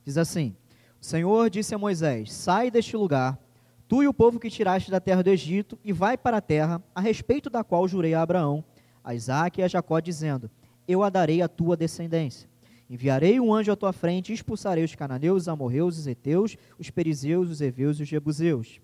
[0.03, 0.53] Diz assim:
[0.99, 3.39] O Senhor disse a Moisés: Sai deste lugar,
[3.87, 6.81] tu e o povo que tiraste da terra do Egito, e vai para a terra
[6.93, 8.63] a respeito da qual jurei a Abraão,
[9.03, 10.49] a Isaque e a Jacó, dizendo:
[10.87, 12.49] Eu a darei à tua descendência.
[12.89, 16.89] Enviarei um anjo à tua frente e expulsarei os cananeus, os amorreus, os heteus, os
[16.89, 18.79] perizeus, os heveus e os jebuseus.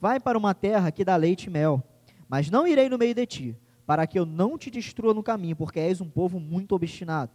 [0.00, 1.82] Vai para uma terra que dá leite e mel,
[2.28, 5.56] mas não irei no meio de ti, para que eu não te destrua no caminho,
[5.56, 7.32] porque és um povo muito obstinado.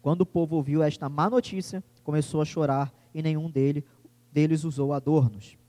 [0.00, 3.84] Quando o povo ouviu esta má notícia, começou a chorar e nenhum dele,
[4.32, 5.59] deles usou adornos.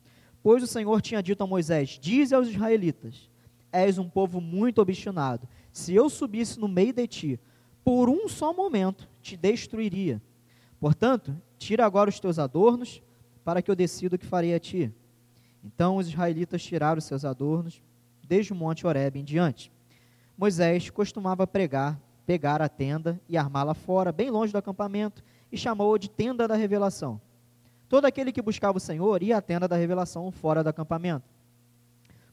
[0.44, 3.30] Pois o Senhor tinha dito a Moisés: Dize aos israelitas:
[3.72, 5.48] És um povo muito obstinado.
[5.72, 7.40] Se eu subisse no meio de ti,
[7.84, 10.22] por um só momento te destruiria.
[10.80, 13.02] Portanto, tira agora os teus adornos,
[13.44, 14.92] para que eu decida o que farei a ti.
[15.64, 17.82] Então os israelitas tiraram os seus adornos,
[18.28, 19.72] desde o monte Horebe em diante.
[20.38, 22.02] Moisés costumava pregar
[22.32, 26.56] pegar a tenda e armá-la fora, bem longe do acampamento, e chamou-a de tenda da
[26.56, 27.20] revelação.
[27.92, 31.26] Todo aquele que buscava o Senhor ia à tenda da revelação fora do acampamento.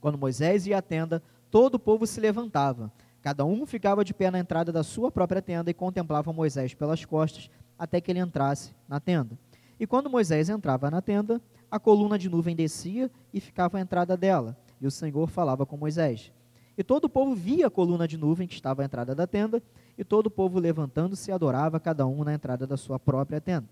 [0.01, 2.93] Quando Moisés ia à tenda, todo o povo se levantava.
[3.21, 7.05] Cada um ficava de pé na entrada da sua própria tenda e contemplava Moisés pelas
[7.05, 9.37] costas até que ele entrasse na tenda.
[9.81, 14.17] E quando Moisés entrava na tenda, a coluna de nuvem descia e ficava à entrada
[14.17, 16.31] dela, e o Senhor falava com Moisés.
[16.77, 19.61] E todo o povo via a coluna de nuvem que estava à entrada da tenda,
[19.99, 23.67] e todo o povo levantando-se adorava cada um na entrada da sua própria tenda.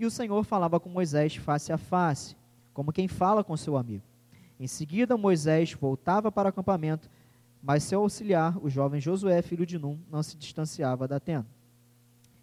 [0.00, 2.34] E o Senhor falava com Moisés face a face,
[2.72, 4.02] como quem fala com seu amigo.
[4.58, 7.10] Em seguida, Moisés voltava para o acampamento,
[7.62, 11.46] mas seu auxiliar, o jovem Josué, filho de Num, não se distanciava da tenda.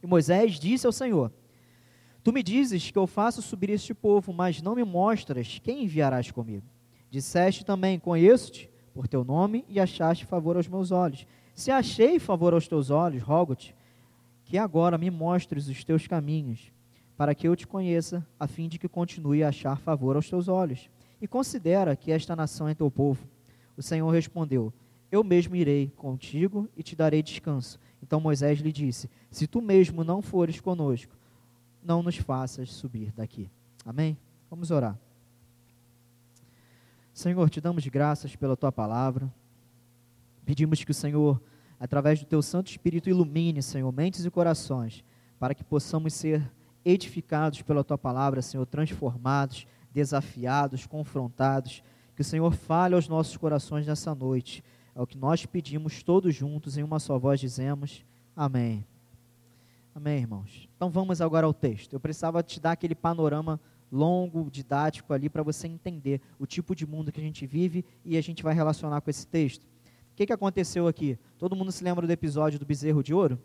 [0.04, 1.32] E Moisés disse ao Senhor:
[2.24, 6.30] Tu me dizes que eu faço subir este povo, mas não me mostras quem enviarás
[6.30, 6.68] comigo.
[7.10, 11.26] Disseste também: Conheço-te por teu nome e achaste favor aos meus olhos.
[11.56, 13.76] Se achei favor aos teus olhos, rogo-te
[14.46, 16.72] que agora me mostres os teus caminhos,
[17.18, 20.48] para que eu te conheça, a fim de que continue a achar favor aos teus
[20.48, 20.88] olhos.
[21.20, 23.28] E considera que esta nação é teu povo.
[23.76, 24.72] O Senhor respondeu:
[25.12, 27.80] Eu mesmo irei contigo e te darei descanso.
[28.04, 31.16] Então Moisés lhe disse: Se tu mesmo não fores conosco,
[31.84, 33.50] não nos faças subir daqui.
[33.84, 34.16] Amém?
[34.48, 34.98] Vamos orar.
[37.12, 39.34] Senhor, te damos graças pela tua palavra.
[40.46, 41.42] Pedimos que o Senhor,
[41.80, 45.04] através do teu Santo Espírito, ilumine, Senhor, mentes e corações,
[45.40, 46.52] para que possamos ser
[46.88, 51.84] edificados pela tua palavra, Senhor, transformados, desafiados, confrontados.
[52.16, 54.64] Que o Senhor fale aos nossos corações nessa noite.
[54.96, 58.86] É o que nós pedimos todos juntos, em uma só voz dizemos: Amém.
[59.94, 60.70] Amém, irmãos.
[60.76, 61.94] Então vamos agora ao texto.
[61.94, 63.60] Eu precisava te dar aquele panorama
[63.92, 68.18] longo, didático ali para você entender o tipo de mundo que a gente vive e
[68.18, 69.64] a gente vai relacionar com esse texto.
[69.64, 71.18] O que, que aconteceu aqui?
[71.38, 73.40] Todo mundo se lembra do episódio do bezerro de ouro?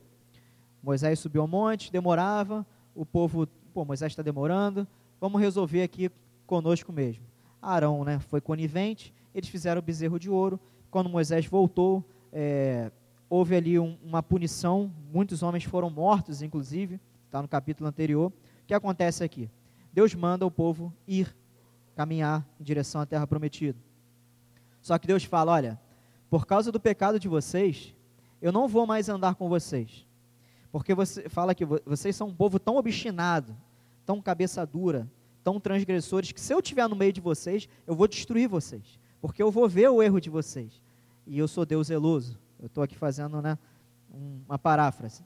[0.83, 4.87] Moisés subiu ao monte, demorava, o povo, pô, Moisés está demorando,
[5.21, 6.11] vamos resolver aqui
[6.47, 7.25] conosco mesmo.
[7.61, 10.59] Arão né, foi conivente, eles fizeram o bezerro de ouro.
[10.91, 12.91] Quando Moisés voltou, é,
[13.31, 18.31] houve ali um, uma punição, muitos homens foram mortos, inclusive, está no capítulo anterior.
[18.31, 19.49] O que acontece aqui?
[19.93, 21.35] Deus manda o povo ir
[21.95, 23.79] caminhar em direção à terra prometida.
[24.81, 25.81] Só que Deus fala: olha,
[26.29, 27.95] por causa do pecado de vocês,
[28.41, 30.07] eu não vou mais andar com vocês.
[30.73, 33.55] Porque você fala que vocês são um povo tão obstinado,
[34.07, 35.07] tão cabeça dura,
[35.45, 38.99] tão transgressores, que se eu estiver no meio de vocês, eu vou destruir vocês.
[39.21, 40.81] Porque eu vou ver o erro de vocês.
[41.27, 42.39] E eu sou Deus zeloso.
[42.59, 43.59] Eu estou aqui fazendo né,
[44.49, 45.23] uma paráfrase.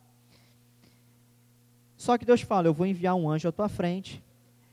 [1.97, 4.23] Só que Deus fala: Eu vou enviar um anjo à tua frente.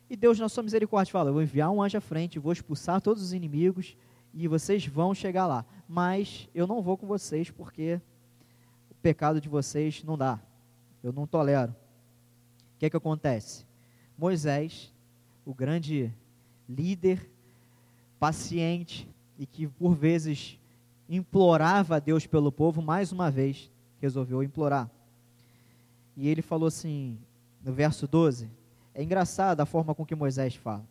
[0.09, 2.99] E Deus, na sua misericórdia, fala: Eu vou enviar um anjo à frente, vou expulsar
[2.99, 3.95] todos os inimigos
[4.33, 5.65] e vocês vão chegar lá.
[5.88, 8.01] Mas eu não vou com vocês porque
[8.89, 10.39] o pecado de vocês não dá.
[11.03, 11.71] Eu não tolero.
[12.75, 13.65] O que é que acontece?
[14.17, 14.91] Moisés,
[15.45, 16.11] o grande
[16.67, 17.29] líder,
[18.19, 20.57] paciente e que por vezes
[21.09, 24.89] implorava a Deus pelo povo, mais uma vez resolveu implorar.
[26.15, 27.17] E ele falou assim,
[27.63, 28.49] no verso 12,
[28.93, 30.85] é engraçado a forma com que Moisés fala.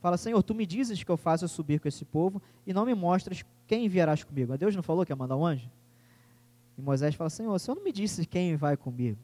[0.00, 2.94] Fala, Senhor, tu me dizes que eu faço subir com esse povo e não me
[2.94, 4.50] mostras quem enviarás comigo.
[4.50, 5.70] Mas Deus não falou que ia mandar um anjo?
[6.76, 9.18] E Moisés fala, Senhor, o Senhor não me disse quem vai comigo.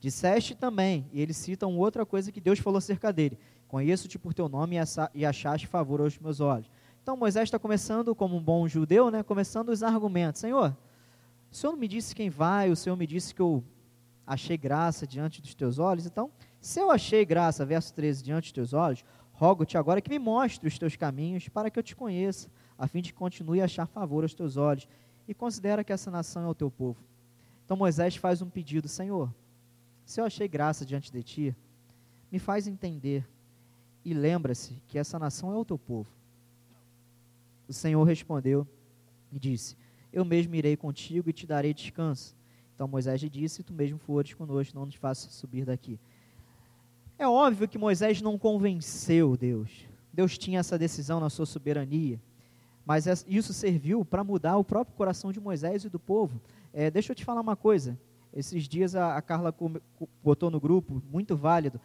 [0.00, 4.32] Disseste também, e ele cita uma outra coisa que Deus falou acerca dele: Conheço-te por
[4.32, 4.76] teu nome
[5.14, 6.70] e achaste favor aos meus olhos.
[7.02, 10.76] Então Moisés está começando, como um bom judeu, né, começando os argumentos: Senhor,
[11.50, 13.64] o Senhor não me disse quem vai, o Senhor me disse que eu
[14.26, 16.06] achei graça diante dos teus olhos.
[16.06, 16.30] Então,
[16.60, 20.68] se eu achei graça, verso 13, diante dos teus olhos, rogo-te agora que me mostre
[20.68, 23.86] os teus caminhos para que eu te conheça, a fim de que continue a achar
[23.86, 24.86] favor aos teus olhos.
[25.26, 27.02] E considera que essa nação é o teu povo.
[27.64, 29.32] Então Moisés faz um pedido: Senhor,
[30.08, 31.56] se eu achei graça diante de ti,
[32.32, 33.28] me faz entender
[34.02, 36.08] e lembra-se que essa nação é o teu povo.
[37.68, 38.66] O Senhor respondeu
[39.30, 39.76] e disse:
[40.10, 42.34] Eu mesmo irei contigo e te darei descanso.
[42.74, 46.00] Então Moisés lhe disse: Tu mesmo fores conosco, não nos faças subir daqui.
[47.18, 49.86] É óbvio que Moisés não convenceu Deus.
[50.10, 52.18] Deus tinha essa decisão na sua soberania.
[52.86, 56.40] Mas isso serviu para mudar o próprio coração de Moisés e do povo.
[56.72, 57.98] É, deixa eu te falar uma coisa.
[58.32, 59.54] Esses dias a, a Carla
[60.22, 61.80] botou no grupo, muito válido,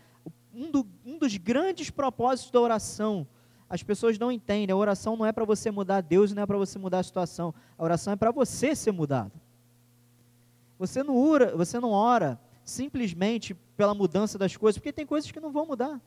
[0.53, 3.27] um, do, um dos grandes propósitos da oração.
[3.69, 6.57] As pessoas não entendem, a oração não é para você mudar Deus, não é para
[6.57, 7.53] você mudar a situação.
[7.77, 9.31] A oração é para você ser mudado.
[10.77, 15.39] Você não, ora, você não ora simplesmente pela mudança das coisas, porque tem coisas que
[15.39, 15.99] não vão mudar.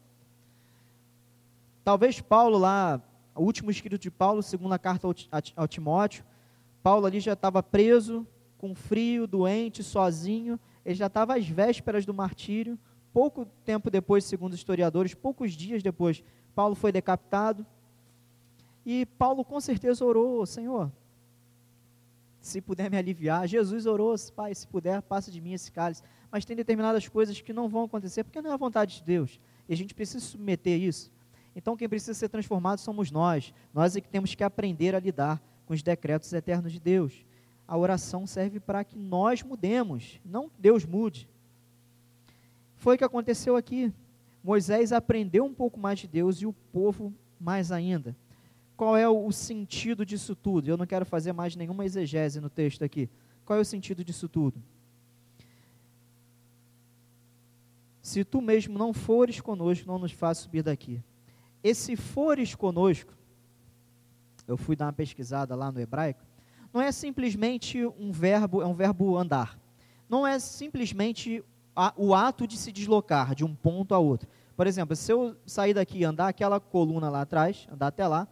[1.82, 3.00] Talvez Paulo lá,
[3.34, 5.14] o último escrito de Paulo, segunda carta ao,
[5.56, 6.24] ao Timóteo,
[6.82, 8.26] Paulo ali já estava preso,
[8.58, 10.58] com frio, doente, sozinho.
[10.84, 12.78] Ele já estava às vésperas do martírio.
[13.12, 16.22] Pouco tempo depois, segundo os historiadores, poucos dias depois,
[16.54, 17.66] Paulo foi decapitado.
[18.84, 20.92] E Paulo com certeza orou, Senhor,
[22.40, 23.48] se puder me aliviar.
[23.48, 26.02] Jesus orou, Pai, se puder, passa de mim esse cálice.
[26.30, 29.40] Mas tem determinadas coisas que não vão acontecer porque não é a vontade de Deus.
[29.68, 31.10] E a gente precisa submeter isso.
[31.54, 33.52] Então quem precisa ser transformado somos nós.
[33.72, 37.24] Nós é que temos que aprender a lidar com os decretos eternos de Deus
[37.66, 41.28] a oração serve para que nós mudemos, não Deus mude.
[42.76, 43.92] Foi o que aconteceu aqui.
[44.42, 48.14] Moisés aprendeu um pouco mais de Deus e o povo mais ainda.
[48.76, 50.68] Qual é o sentido disso tudo?
[50.68, 53.08] Eu não quero fazer mais nenhuma exegese no texto aqui.
[53.44, 54.62] Qual é o sentido disso tudo?
[58.02, 61.02] Se tu mesmo não fores conosco, não nos faça subir daqui.
[61.64, 63.12] Esse fores conosco,
[64.46, 66.22] eu fui dar uma pesquisada lá no hebraico,
[66.72, 69.58] não é simplesmente um verbo, é um verbo andar.
[70.08, 71.42] Não é simplesmente
[71.74, 74.28] a, o ato de se deslocar de um ponto a outro.
[74.56, 78.26] Por exemplo, se eu sair daqui e andar aquela coluna lá atrás, andar até lá,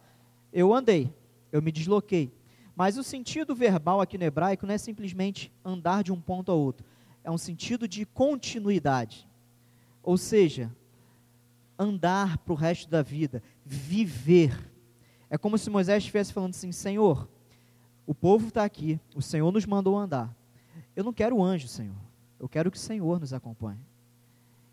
[0.51, 1.13] eu andei,
[1.51, 2.33] eu me desloquei.
[2.75, 6.55] Mas o sentido verbal aqui no hebraico não é simplesmente andar de um ponto a
[6.55, 6.85] outro.
[7.23, 9.27] É um sentido de continuidade.
[10.03, 10.71] Ou seja,
[11.77, 14.71] andar para o resto da vida, viver.
[15.29, 17.29] É como se Moisés estivesse falando assim: Senhor,
[18.05, 20.33] o povo está aqui, o Senhor nos mandou andar.
[20.95, 21.95] Eu não quero anjo, Senhor.
[22.39, 23.79] Eu quero que o Senhor nos acompanhe.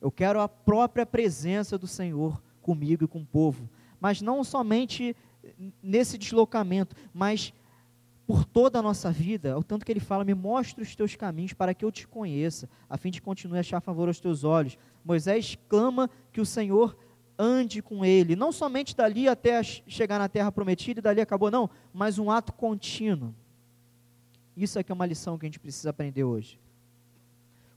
[0.00, 3.68] Eu quero a própria presença do Senhor comigo e com o povo.
[4.00, 5.16] Mas não somente
[5.82, 7.52] nesse deslocamento, mas
[8.26, 11.52] por toda a nossa vida, o tanto que ele fala, me mostre os teus caminhos
[11.52, 14.78] para que eu te conheça, a fim de continuar a achar favor aos teus olhos.
[15.04, 16.96] Moisés clama que o Senhor
[17.38, 21.68] ande com ele, não somente dali até chegar na terra prometida e dali acabou, não,
[21.92, 23.34] mas um ato contínuo.
[24.56, 26.58] Isso aqui é uma lição que a gente precisa aprender hoje.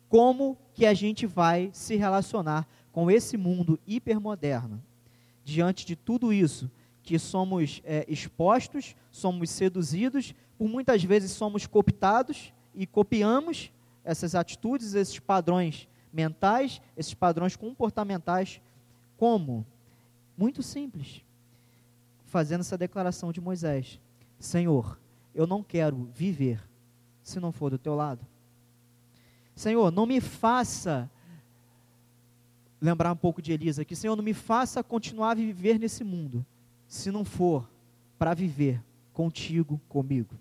[0.10, 4.82] Como que a gente vai se relacionar com esse mundo hipermoderno,
[5.44, 6.70] diante de tudo isso,
[7.04, 13.72] que somos é, expostos, somos seduzidos, por muitas vezes somos cooptados e copiamos
[14.04, 18.62] essas atitudes, esses padrões mentais, esses padrões comportamentais
[19.18, 19.66] como?
[20.38, 21.24] Muito simples.
[22.26, 24.00] fazendo essa declaração de Moisés:
[24.40, 25.00] Senhor,
[25.34, 26.62] eu não quero viver
[27.24, 28.26] se não for do teu lado.
[29.56, 31.10] Senhor, não me faça
[32.80, 36.46] lembrar um pouco de Elisa aqui, Senhor, não me faça continuar a viver nesse mundo,
[36.88, 37.70] se não for
[38.18, 40.36] para viver contigo, comigo.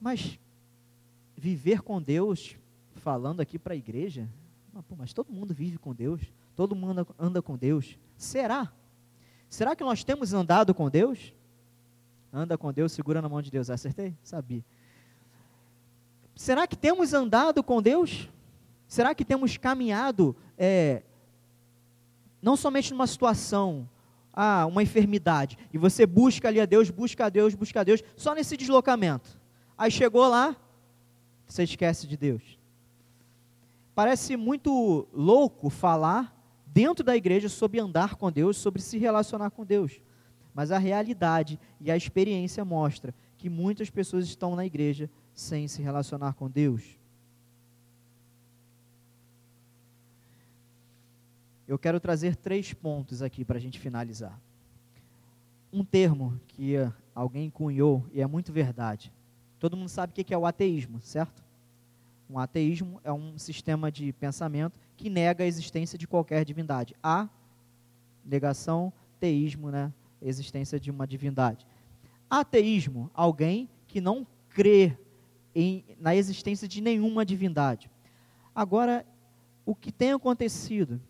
[0.00, 0.38] Mas
[1.36, 2.56] viver com Deus,
[2.96, 4.28] falando aqui para a igreja,
[4.96, 6.20] mas todo mundo vive com Deus,
[6.54, 7.98] todo mundo anda com Deus.
[8.16, 8.72] Será?
[9.48, 11.32] Será que nós temos andado com Deus?
[12.32, 13.70] Anda com Deus, segura na mão de Deus.
[13.70, 14.16] Acertei?
[14.22, 14.64] Sabia.
[16.34, 18.28] Será que temos andado com Deus?
[18.88, 21.02] Será que temos caminhado, é,
[22.42, 23.88] não somente numa situação,
[24.32, 28.02] ah, uma enfermidade, e você busca ali a Deus, busca a Deus, busca a Deus,
[28.16, 29.40] só nesse deslocamento.
[29.78, 30.56] Aí chegou lá,
[31.46, 32.58] você esquece de Deus.
[33.94, 36.33] Parece muito louco falar
[36.74, 40.00] dentro da igreja sobre andar com Deus, sobre se relacionar com Deus.
[40.52, 45.80] Mas a realidade e a experiência mostra que muitas pessoas estão na igreja sem se
[45.80, 46.82] relacionar com Deus.
[51.66, 54.38] Eu quero trazer três pontos aqui para a gente finalizar.
[55.72, 56.74] Um termo que
[57.14, 59.12] alguém cunhou e é muito verdade.
[59.60, 61.43] Todo mundo sabe o que é o ateísmo, certo?
[62.28, 66.94] Um ateísmo é um sistema de pensamento que nega a existência de qualquer divindade.
[67.02, 67.28] A
[68.24, 69.92] negação, teísmo, né?
[70.20, 71.66] Existência de uma divindade.
[72.30, 74.96] Ateísmo, alguém que não crê
[75.54, 77.90] em, na existência de nenhuma divindade.
[78.54, 79.04] Agora,
[79.66, 81.00] o que tem acontecido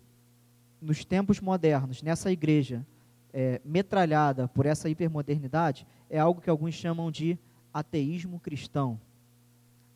[0.81, 2.87] nos tempos modernos, nessa igreja
[3.33, 7.39] é, metralhada por essa hipermodernidade, é algo que alguns chamam de
[7.73, 9.01] ateísmo cristão.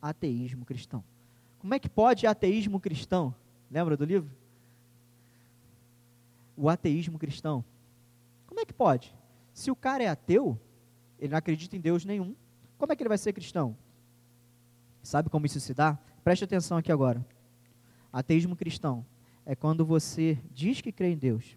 [0.01, 1.03] Ateísmo cristão.
[1.59, 3.35] Como é que pode ateísmo cristão?
[3.71, 4.31] Lembra do livro?
[6.57, 7.65] O ateísmo cristão.
[8.47, 9.15] Como é que pode?
[9.53, 10.59] Se o cara é ateu,
[11.19, 12.35] ele não acredita em Deus nenhum,
[12.77, 13.77] como é que ele vai ser cristão?
[15.03, 15.99] Sabe como isso se dá?
[16.23, 17.25] Preste atenção aqui agora.
[18.13, 19.05] Ateísmo cristão
[19.45, 21.57] é quando você diz que crê em Deus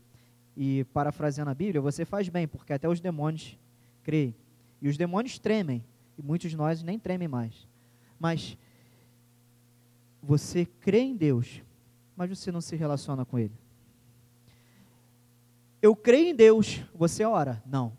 [0.56, 3.58] e, parafraseando a Bíblia, você faz bem, porque até os demônios
[4.04, 4.36] creem.
[4.82, 5.84] E os demônios tremem,
[6.18, 7.68] e muitos de nós nem tremem mais.
[8.22, 8.56] Mas
[10.22, 11.64] você crê em Deus,
[12.16, 13.58] mas você não se relaciona com Ele.
[15.82, 17.64] Eu creio em Deus, você ora?
[17.66, 17.98] Não.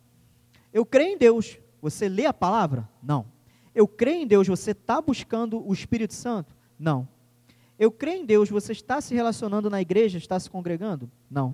[0.73, 2.89] Eu creio em Deus, você lê a palavra?
[3.03, 3.27] Não.
[3.75, 6.55] Eu creio em Deus, você está buscando o Espírito Santo?
[6.79, 7.09] Não.
[7.77, 11.11] Eu creio em Deus, você está se relacionando na igreja, está se congregando?
[11.29, 11.53] Não.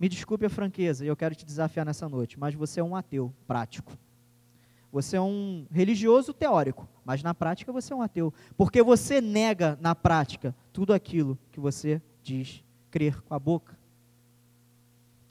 [0.00, 3.32] Me desculpe a franqueza, eu quero te desafiar nessa noite, mas você é um ateu
[3.46, 3.96] prático.
[4.92, 9.78] Você é um religioso teórico, mas na prática você é um ateu, porque você nega
[9.80, 13.76] na prática tudo aquilo que você diz crer com a boca.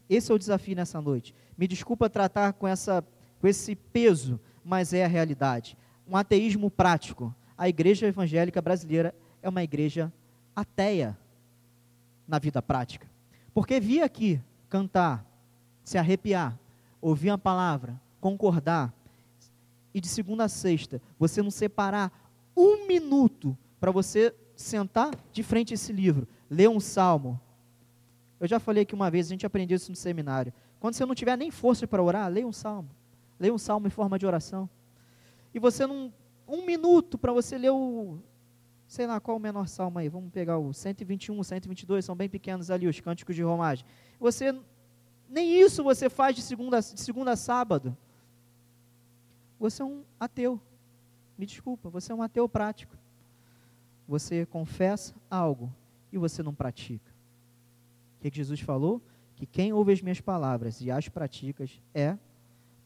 [0.10, 1.34] Esse é o desafio nessa noite.
[1.58, 3.03] Me desculpa tratar com, essa,
[3.39, 5.78] com esse peso, mas é a realidade.
[6.08, 7.34] Um ateísmo prático.
[7.58, 10.14] A igreja evangélica brasileira é uma igreja
[10.55, 11.18] ateia
[12.28, 13.08] na vida prática.
[13.53, 14.39] Porque vir aqui
[14.70, 15.26] cantar,
[15.84, 16.58] se arrepiar,
[17.01, 18.93] ouvir a palavra, concordar,
[19.97, 22.11] e de segunda a sexta, você não separar
[22.55, 27.39] um minuto para você sentar de frente a esse livro, ler um salmo.
[28.39, 30.53] Eu já falei aqui uma vez, a gente aprendeu isso no seminário.
[30.79, 32.89] Quando você não tiver nem força para orar, leia um salmo.
[33.39, 34.69] Leia um salmo em forma de oração.
[35.51, 36.13] E você não.
[36.47, 38.19] Um minuto para você ler o.
[38.87, 40.07] Sei lá qual o menor salmo aí.
[40.07, 43.83] Vamos pegar o 121, 122, são bem pequenos ali, os cânticos de romagem.
[44.19, 44.55] Você.
[45.27, 47.97] Nem isso você faz de segunda, de segunda a sábado
[49.60, 50.60] você é um ateu.
[51.38, 52.95] Me desculpa, você é um ateu prático.
[54.08, 55.72] Você confessa algo
[56.12, 57.12] e você não pratica.
[58.18, 59.01] O que, que Jesus falou?
[59.36, 62.18] Que quem ouve as minhas palavras e as pratica é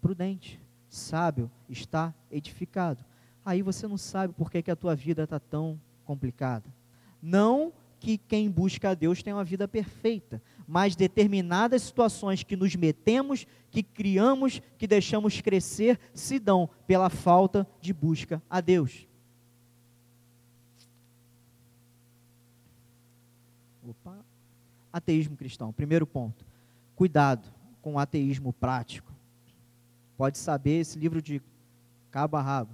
[0.02, 0.60] prudente,
[0.90, 3.04] sábio, está edificado.
[3.46, 6.66] Aí você não sabe por que, que a tua vida está tão complicada.
[7.22, 10.42] Não que quem busca a Deus tem uma vida perfeita,
[10.72, 17.68] mas determinadas situações que nos metemos, que criamos, que deixamos crescer, se dão pela falta
[17.82, 19.06] de busca a Deus.
[23.86, 24.18] Opa.
[24.94, 26.46] Ateísmo cristão, primeiro ponto.
[26.96, 27.52] Cuidado
[27.82, 29.12] com o ateísmo prático.
[30.16, 31.42] Pode saber esse livro de
[32.10, 32.74] cabo a rabo.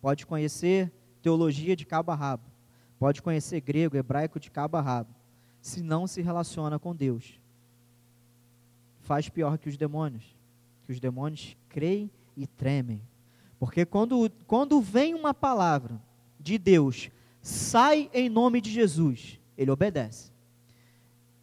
[0.00, 0.90] Pode conhecer
[1.20, 2.56] teologia de cabo a rabo
[2.98, 5.10] Pode conhecer grego, hebraico de cabo a rabo.
[5.66, 7.40] Se não se relaciona com Deus,
[9.00, 10.22] faz pior que os demônios.
[10.84, 13.02] Que os demônios creem e tremem.
[13.58, 16.00] Porque quando, quando vem uma palavra
[16.38, 17.10] de Deus,
[17.42, 20.30] sai em nome de Jesus, ele obedece.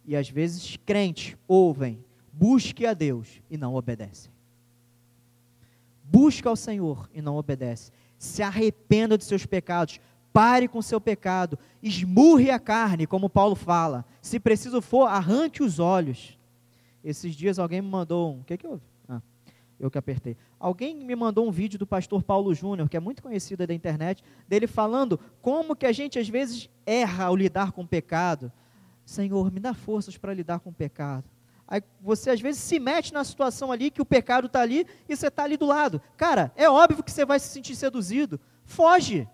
[0.06, 2.02] E às vezes crentes ouvem,
[2.32, 4.32] busque a Deus e não obedecem.
[6.02, 7.92] Busca ao Senhor e não obedece.
[8.16, 10.00] Se arrependa de seus pecados,
[10.34, 14.04] pare com seu pecado, esmurre a carne, como Paulo fala.
[14.20, 16.36] Se preciso for, arranque os olhos.
[17.04, 18.40] Esses dias alguém me mandou um.
[18.40, 18.82] O que, que houve?
[19.08, 19.22] Ah,
[19.78, 20.36] eu que apertei.
[20.58, 24.24] Alguém me mandou um vídeo do pastor Paulo Júnior, que é muito conhecido da internet,
[24.48, 28.50] dele falando como que a gente às vezes erra ao lidar com o pecado.
[29.04, 31.30] Senhor, me dá forças para lidar com o pecado.
[31.68, 35.14] Aí você às vezes se mete na situação ali que o pecado está ali e
[35.14, 36.02] você está ali do lado.
[36.16, 38.40] Cara, é óbvio que você vai se sentir seduzido.
[38.64, 39.28] Foge.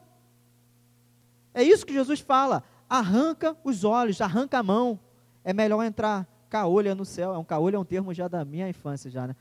[1.52, 2.62] É isso que Jesus fala.
[2.88, 4.98] Arranca os olhos, arranca a mão.
[5.44, 7.34] É melhor entrar caolha no céu.
[7.34, 9.36] É um caolha é um termo já da minha infância já, né?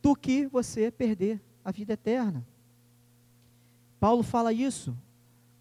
[0.00, 2.44] Do que você perder a vida eterna.
[4.00, 4.96] Paulo fala isso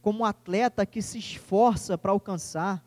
[0.01, 2.83] como um atleta que se esforça para alcançar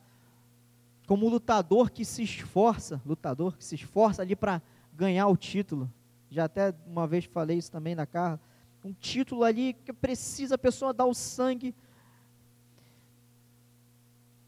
[1.06, 4.60] como lutador que se esforça, lutador que se esforça ali para
[4.92, 5.90] ganhar o título.
[6.30, 8.40] Já até uma vez falei isso também na carro.
[8.84, 11.74] Um título ali que precisa a pessoa dar o sangue.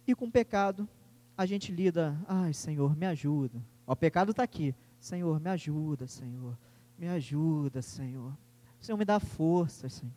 [0.07, 0.89] E com o pecado,
[1.37, 3.63] a gente lida, ai Senhor, me ajuda.
[3.87, 4.75] O pecado está aqui.
[4.99, 6.57] Senhor, me ajuda, Senhor.
[6.99, 8.33] Me ajuda, Senhor.
[8.81, 10.15] Senhor, me dá força, Senhor.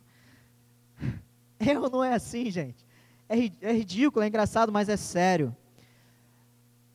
[1.81, 2.85] Ou não é assim, gente?
[3.27, 5.55] É, é ridículo, é engraçado, mas é sério.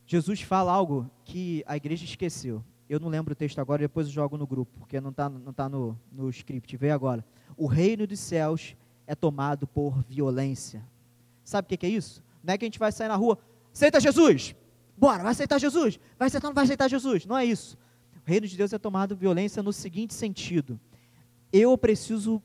[0.07, 2.63] Jesus fala algo que a igreja esqueceu.
[2.89, 5.53] Eu não lembro o texto agora, depois eu jogo no grupo, porque não está não
[5.53, 6.77] tá no, no script.
[6.77, 7.25] Vê agora.
[7.57, 8.77] O reino dos céus
[9.07, 10.85] é tomado por violência.
[11.45, 12.23] Sabe o que, que é isso?
[12.45, 13.39] Não é que a gente vai sair na rua,
[13.73, 14.55] aceita Jesus!
[14.97, 15.99] Bora, vai aceitar Jesus!
[16.19, 17.27] Vai aceitar, não vai aceitar Jesus?
[17.27, 17.77] Não é isso.
[18.25, 20.79] O reino de Deus é tomado violência no seguinte sentido:
[21.53, 22.43] eu preciso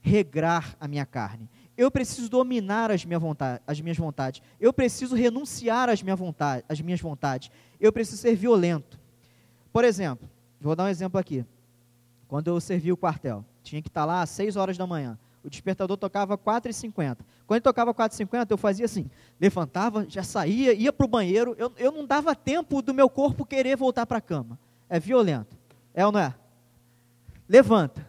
[0.00, 1.48] regrar a minha carne.
[1.76, 4.42] Eu preciso dominar as, minha vontade, as minhas vontades.
[4.58, 7.50] Eu preciso renunciar às, minha vontade, minhas vontades.
[7.78, 8.98] Eu preciso ser violento.
[9.72, 10.28] Por exemplo,
[10.60, 11.44] vou dar um exemplo aqui.
[12.26, 15.18] Quando eu servi o quartel, tinha que estar lá às 6 horas da manhã.
[15.42, 17.18] O despertador tocava 4h50.
[17.46, 19.08] Quando tocava 4h50, eu fazia assim:
[19.40, 21.54] levantava, já saía, ia para o banheiro.
[21.58, 24.58] Eu, eu não dava tempo do meu corpo querer voltar para a cama.
[24.88, 25.56] É violento.
[25.94, 26.34] É ou não é?
[27.48, 28.06] Levanta.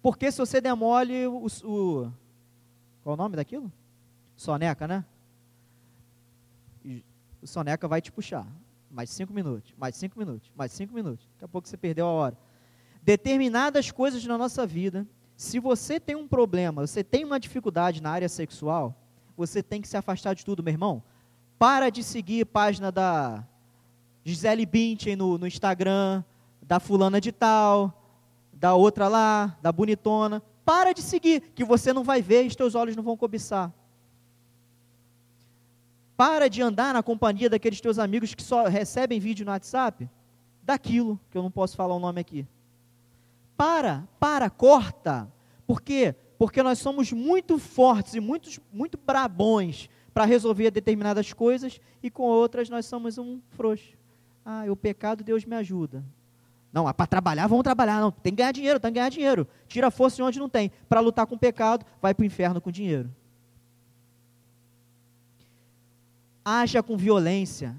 [0.00, 2.12] Porque se você demole o, o
[3.02, 3.70] qual o nome daquilo?
[4.36, 5.04] Soneca, né?
[7.40, 8.46] O soneca vai te puxar.
[8.90, 11.26] Mais cinco minutos, mais cinco minutos, mais cinco minutos.
[11.32, 12.38] Daqui a pouco você perdeu a hora.
[13.02, 15.06] Determinadas coisas na nossa vida,
[15.42, 18.94] se você tem um problema, você tem uma dificuldade na área sexual,
[19.36, 21.02] você tem que se afastar de tudo, meu irmão.
[21.58, 23.44] Para de seguir página da
[24.24, 26.22] Gisele Bündchen no, no Instagram,
[26.62, 27.92] da fulana de tal,
[28.52, 30.40] da outra lá, da bonitona.
[30.64, 33.72] Para de seguir, que você não vai ver e os teus olhos não vão cobiçar.
[36.16, 40.08] Para de andar na companhia daqueles teus amigos que só recebem vídeo no WhatsApp,
[40.62, 42.46] daquilo, que eu não posso falar o nome aqui.
[43.62, 45.30] Para, para, corta.
[45.68, 46.16] Por quê?
[46.36, 52.24] Porque nós somos muito fortes e muito, muito brabões para resolver determinadas coisas e com
[52.24, 53.96] outras nós somos um frouxo.
[54.44, 56.04] Ah, o pecado Deus me ajuda.
[56.72, 58.00] Não, para trabalhar, vamos trabalhar.
[58.00, 59.46] Não, tem que ganhar dinheiro, tem que ganhar dinheiro.
[59.68, 60.72] Tira a força de onde não tem.
[60.88, 63.14] Para lutar com o pecado, vai para o inferno com dinheiro.
[66.44, 67.76] Haja com violência.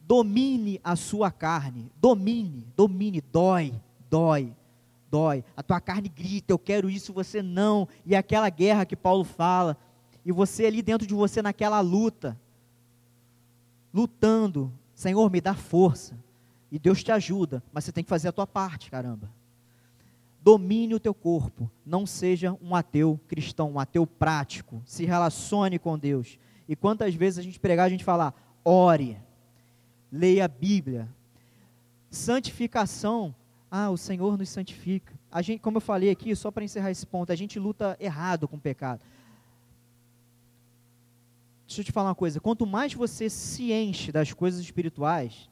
[0.00, 1.92] Domine a sua carne.
[2.00, 3.20] Domine, domine.
[3.20, 3.72] Dói,
[4.10, 4.52] dói,
[5.10, 5.44] dói.
[5.56, 7.88] A tua carne grita, eu quero isso, você não.
[8.04, 9.76] E é aquela guerra que Paulo fala.
[10.24, 12.38] E você ali dentro de você naquela luta.
[13.92, 14.72] Lutando.
[14.94, 16.16] Senhor, me dá força
[16.70, 19.30] e Deus te ajuda, mas você tem que fazer a tua parte, caramba.
[20.42, 24.82] Domine o teu corpo, não seja um ateu cristão, um ateu prático.
[24.84, 26.38] Se relacione com Deus.
[26.68, 28.34] E quantas vezes a gente pregar, a gente fala,
[28.64, 29.18] ore,
[30.10, 31.08] leia a Bíblia.
[32.10, 33.34] Santificação,
[33.70, 35.12] ah, o Senhor nos santifica.
[35.30, 38.46] A gente, como eu falei aqui, só para encerrar esse ponto, a gente luta errado
[38.46, 39.00] com o pecado.
[41.66, 45.50] Deixa eu te falar uma coisa: quanto mais você se enche das coisas espirituais,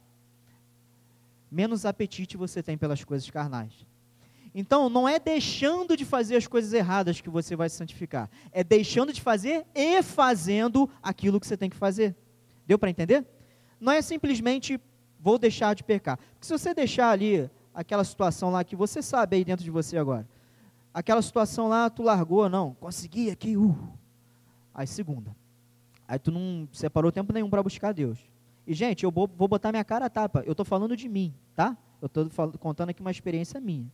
[1.51, 3.73] menos apetite você tem pelas coisas carnais.
[4.55, 8.63] Então, não é deixando de fazer as coisas erradas que você vai se santificar, é
[8.63, 12.15] deixando de fazer e fazendo aquilo que você tem que fazer.
[12.65, 13.27] Deu para entender?
[13.81, 14.81] Não é simplesmente
[15.19, 16.19] vou deixar de pecar.
[16.19, 19.99] Porque se você deixar ali aquela situação lá que você sabe aí dentro de você
[19.99, 20.27] agora,
[20.93, 23.77] aquela situação lá tu largou, não, consegui aqui, uh.
[24.73, 25.35] Aí segunda.
[26.07, 28.19] Aí tu não separou tempo nenhum para buscar Deus.
[28.67, 30.43] E, gente, eu vou, vou botar minha cara a tapa.
[30.47, 31.77] Eu estou falando de mim, tá?
[32.01, 33.91] Eu estou contando aqui uma experiência minha.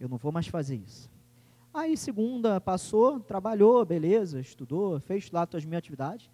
[0.00, 1.10] Eu não vou mais fazer isso.
[1.72, 6.30] Aí, segunda, passou, trabalhou, beleza, estudou, fez lá as minhas atividades.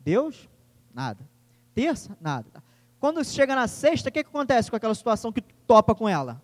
[0.00, 0.48] Deus,
[0.92, 1.26] nada.
[1.74, 2.62] Terça, nada.
[3.06, 6.08] Quando chega na sexta, o que, que acontece com aquela situação que tu topa com
[6.08, 6.42] ela?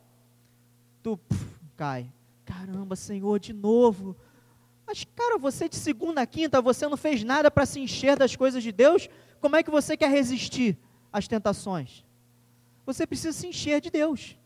[1.02, 1.44] Tu puf,
[1.76, 2.08] cai.
[2.44, 4.16] Caramba, Senhor, de novo.
[4.86, 8.36] Mas, cara, você de segunda a quinta, você não fez nada para se encher das
[8.36, 9.08] coisas de Deus.
[9.40, 10.78] Como é que você quer resistir
[11.12, 12.04] às tentações?
[12.86, 14.38] Você precisa se encher de Deus.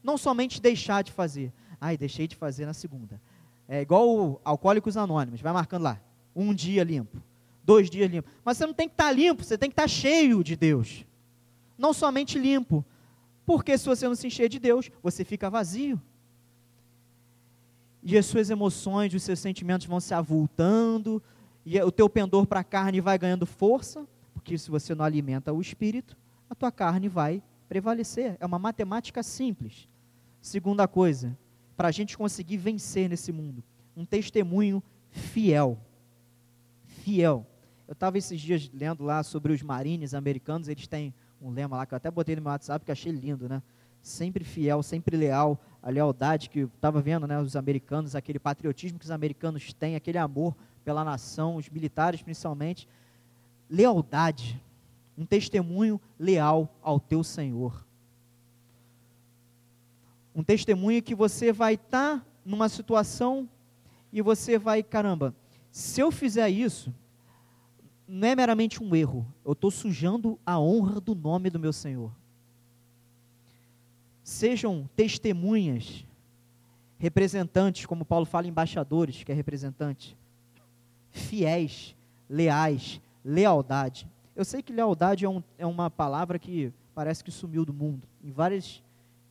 [0.00, 1.52] Não somente deixar de fazer.
[1.80, 3.20] Ai, deixei de fazer na segunda.
[3.66, 6.00] É igual o Alcoólicos Anônimos, vai marcando lá.
[6.36, 7.20] Um dia limpo,
[7.64, 8.30] dois dias limpo.
[8.44, 10.54] Mas você não tem que estar tá limpo, você tem que estar tá cheio de
[10.54, 11.04] Deus.
[11.76, 12.84] Não somente limpo.
[13.46, 16.00] Porque se você não se encher de Deus, você fica vazio.
[18.02, 21.22] E as suas emoções, os seus sentimentos vão se avultando,
[21.64, 25.52] e o teu pendor para a carne vai ganhando força, porque se você não alimenta
[25.52, 26.16] o espírito,
[26.48, 28.36] a tua carne vai prevalecer.
[28.38, 29.88] É uma matemática simples.
[30.40, 31.36] Segunda coisa,
[31.74, 33.64] para a gente conseguir vencer nesse mundo.
[33.96, 35.78] Um testemunho fiel.
[36.84, 37.46] Fiel.
[37.88, 41.14] Eu estava esses dias lendo lá sobre os marines americanos, eles têm
[41.44, 43.62] um lema lá que eu até botei no meu WhatsApp que achei lindo, né?
[44.02, 47.40] Sempre fiel, sempre leal, a lealdade que eu estava vendo, né?
[47.40, 52.88] Os americanos, aquele patriotismo que os americanos têm, aquele amor pela nação, os militares principalmente.
[53.68, 54.62] Lealdade,
[55.16, 57.84] um testemunho leal ao teu Senhor
[60.34, 63.48] um testemunho que você vai estar tá numa situação
[64.12, 65.34] e você vai, caramba,
[65.70, 66.92] se eu fizer isso,
[68.06, 72.12] não é meramente um erro, eu estou sujando a honra do nome do meu Senhor.
[74.22, 76.06] Sejam testemunhas,
[76.98, 80.16] representantes, como Paulo fala, embaixadores, que é representante,
[81.10, 81.94] fiéis,
[82.28, 84.06] leais, lealdade.
[84.34, 88.06] Eu sei que lealdade é, um, é uma palavra que parece que sumiu do mundo,
[88.22, 88.82] em várias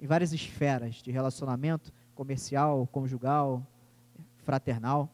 [0.03, 3.65] em várias esferas de relacionamento comercial, conjugal,
[4.43, 5.09] fraternal,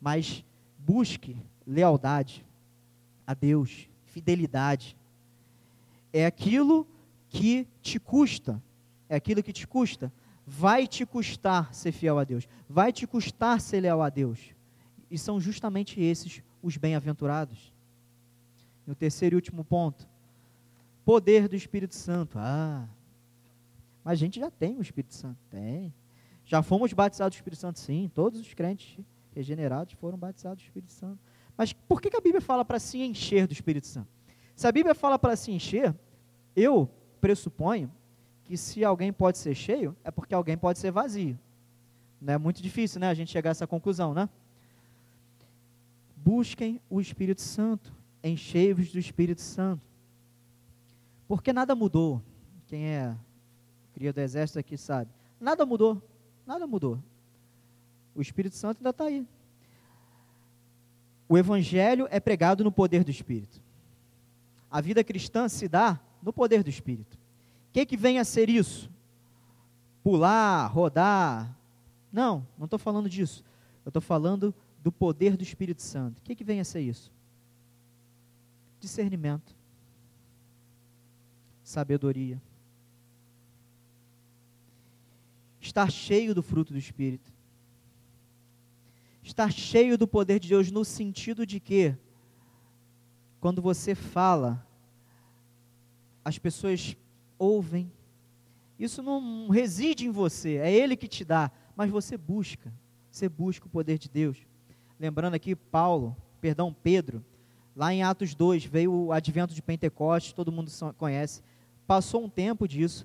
[0.00, 0.42] mas
[0.78, 2.42] busque lealdade
[3.26, 4.96] a Deus, fidelidade.
[6.12, 6.86] É aquilo
[7.28, 8.62] que te custa,
[9.08, 10.12] é aquilo que te custa.
[10.46, 14.54] Vai te custar ser fiel a Deus, vai te custar ser leal a Deus.
[15.10, 17.72] E são justamente esses os bem-aventurados.
[18.86, 20.06] E o terceiro e último ponto:
[21.04, 22.38] poder do Espírito Santo.
[22.38, 22.88] Ah,
[24.04, 25.38] mas a gente já tem o Espírito Santo.
[25.50, 25.92] Tem.
[26.44, 28.08] Já fomos batizados do Espírito Santo, sim.
[28.14, 29.04] Todos os crentes
[29.34, 31.18] regenerados foram batizados do Espírito Santo.
[31.56, 34.08] Mas por que, que a Bíblia fala para se encher do Espírito Santo?
[34.54, 35.94] Se a Bíblia fala para se encher,
[36.54, 36.88] eu
[37.20, 37.90] pressuponho
[38.44, 41.38] que se alguém pode ser cheio, é porque alguém pode ser vazio.
[42.20, 44.28] Não é muito difícil, né, a gente chegar a essa conclusão, né?
[46.16, 47.92] Busquem o Espírito Santo,
[48.22, 49.82] enchei-vos do Espírito Santo.
[51.28, 52.22] Porque nada mudou.
[52.66, 53.16] Quem é
[53.92, 55.10] cria do exército aqui sabe.
[55.40, 56.02] Nada mudou,
[56.46, 56.98] nada mudou.
[58.14, 59.26] O Espírito Santo ainda está aí.
[61.28, 63.60] O Evangelho é pregado no poder do Espírito.
[64.70, 67.14] A vida cristã se dá no poder do Espírito.
[67.14, 68.90] O que, que vem a ser isso?
[70.02, 71.56] Pular, rodar?
[72.12, 73.44] Não, não estou falando disso.
[73.84, 76.18] Eu estou falando do poder do Espírito Santo.
[76.18, 77.12] O que, que vem a ser isso?
[78.78, 79.54] Discernimento,
[81.64, 82.40] sabedoria,
[85.60, 87.32] estar cheio do fruto do Espírito.
[89.26, 91.96] Estar cheio do poder de Deus no sentido de que,
[93.40, 94.64] quando você fala,
[96.24, 96.96] as pessoas
[97.36, 97.90] ouvem.
[98.78, 102.72] Isso não reside em você, é Ele que te dá, mas você busca,
[103.10, 104.38] você busca o poder de Deus.
[104.98, 107.22] Lembrando aqui, Paulo, perdão, Pedro,
[107.74, 111.42] lá em Atos 2, veio o advento de Pentecostes, todo mundo conhece.
[111.84, 113.04] Passou um tempo disso,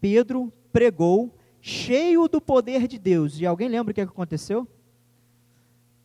[0.00, 3.40] Pedro pregou cheio do poder de Deus.
[3.40, 4.68] E alguém lembra o que aconteceu?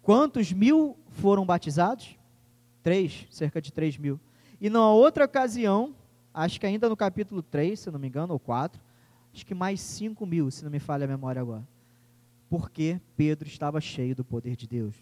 [0.09, 2.17] Quantos mil foram batizados?
[2.81, 4.19] Três, cerca de três mil.
[4.59, 5.93] E numa outra ocasião,
[6.33, 8.81] acho que ainda no capítulo 3, se não me engano, ou 4,
[9.31, 11.61] acho que mais cinco mil, se não me falha a memória agora.
[12.49, 14.95] Porque Pedro estava cheio do poder de Deus.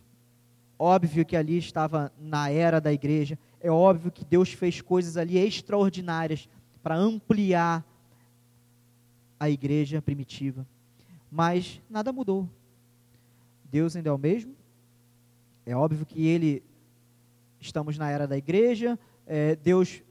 [0.77, 5.37] Óbvio que ali estava na era da igreja, é óbvio que Deus fez coisas ali
[5.37, 6.49] extraordinárias
[6.83, 7.81] para ampliar
[9.39, 10.67] a igreja primitiva.
[11.31, 12.49] Mas nada mudou.
[13.71, 14.56] Deus ainda é o mesmo.
[15.67, 16.63] É óbvio que ele,
[17.59, 20.01] estamos na era da igreja, é, Deus,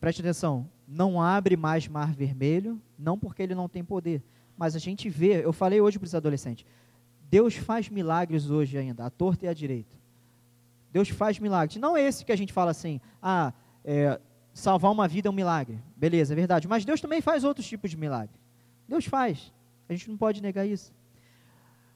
[0.00, 4.20] preste atenção, não abre mais mar vermelho, não porque ele não tem poder,
[4.56, 6.66] mas a gente vê, eu falei hoje para os adolescentes,
[7.30, 9.96] Deus faz milagres hoje ainda, à torta e à direita.
[10.90, 11.80] Deus faz milagres.
[11.80, 13.52] Não é esse que a gente fala assim, ah,
[13.84, 14.18] é,
[14.52, 15.78] salvar uma vida é um milagre.
[15.96, 16.66] Beleza, é verdade.
[16.66, 18.40] Mas Deus também faz outros tipos de milagres.
[18.88, 19.52] Deus faz.
[19.88, 20.92] A gente não pode negar isso.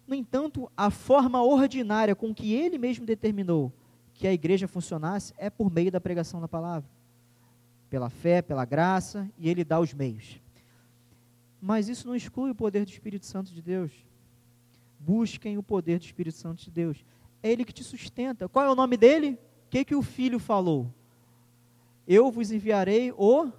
[0.07, 3.73] No entanto, a forma ordinária com que ele mesmo determinou
[4.15, 6.89] que a igreja funcionasse é por meio da pregação da palavra.
[7.89, 10.41] pela fé, pela graça, e ele dá os meios.
[11.61, 13.93] Mas isso não exclui o poder do Espírito Santo de Deus.
[14.99, 17.05] Busquem o poder do Espírito Santo de Deus.
[17.43, 18.49] É ele que te sustenta.
[18.49, 19.39] Qual é o nome dele?
[19.67, 20.91] O que, que o filho falou?
[22.09, 23.53] Eu vos enviarei o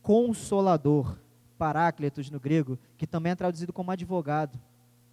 [0.00, 1.18] Consolador,
[1.58, 4.56] Paráclitos no grego, que também é traduzido como advogado,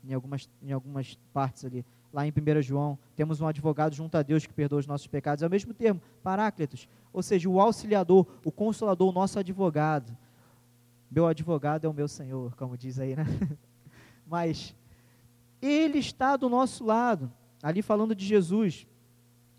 [0.03, 4.23] em algumas, em algumas partes ali lá em 1 João, temos um advogado junto a
[4.23, 5.43] Deus que perdoa os nossos pecados.
[5.43, 10.15] É o mesmo termo, paráclitos, ou seja, o auxiliador, o consolador, o nosso advogado.
[11.09, 13.25] Meu advogado é o meu Senhor, como diz aí, né?
[14.25, 14.75] Mas
[15.61, 17.31] ele está do nosso lado,
[17.61, 18.87] ali falando de Jesus.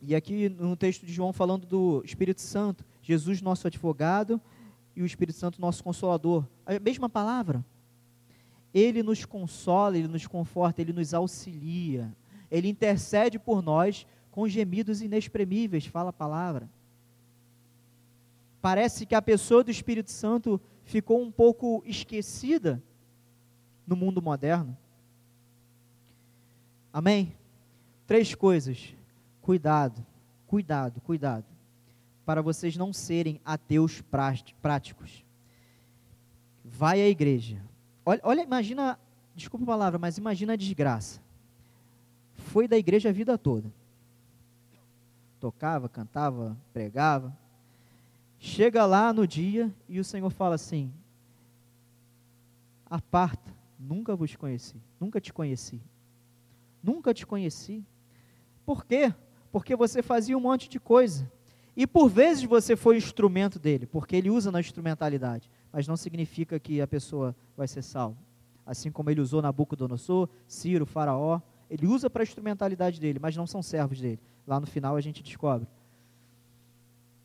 [0.03, 4.41] E aqui no texto de João falando do Espírito Santo, Jesus nosso advogado
[4.97, 6.45] e o Espírito Santo nosso consolador.
[6.65, 7.65] A mesma palavra.
[8.73, 12.15] Ele nos consola, ele nos conforta, ele nos auxilia.
[12.51, 16.69] Ele intercede por nós com gemidos inexprimíveis, fala a palavra.
[18.61, 22.83] Parece que a pessoa do Espírito Santo ficou um pouco esquecida
[23.87, 24.77] no mundo moderno.
[26.93, 27.35] Amém?
[28.07, 28.95] Três coisas.
[29.41, 30.05] Cuidado,
[30.47, 31.47] cuidado, cuidado.
[32.25, 34.03] Para vocês não serem ateus
[34.61, 35.25] práticos.
[36.65, 37.70] Vai à igreja.
[38.11, 38.99] Olha, olha imagina,
[39.35, 41.21] desculpa a palavra, mas imagina a desgraça
[42.51, 43.73] foi da igreja a vida toda.
[45.39, 47.37] Tocava, cantava, pregava.
[48.39, 50.93] Chega lá no dia e o Senhor fala assim:
[52.87, 55.81] Aparta, nunca vos conheci, nunca te conheci.
[56.83, 57.85] Nunca te conheci.
[58.65, 59.15] Por quê?
[59.53, 61.31] Porque você fazia um monte de coisa.
[61.77, 65.51] E por vezes você foi instrumento dele, porque ele usa na instrumentalidade.
[65.73, 68.17] Mas não significa que a pessoa vai ser salva.
[68.67, 73.47] Assim como ele usou Nabucodonosor, Ciro, Faraó, ele usa para a instrumentalidade dele, mas não
[73.47, 74.21] são servos dele.
[74.47, 75.69] Lá no final a gente descobre.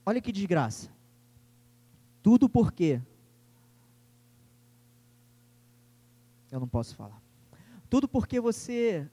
[0.06, 0.89] Olha que desgraça.
[2.22, 3.02] Tudo por quê?
[6.52, 7.22] Eu não posso falar.
[7.89, 9.10] Tudo porque você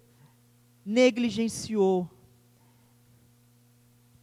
[0.85, 2.11] negligenciou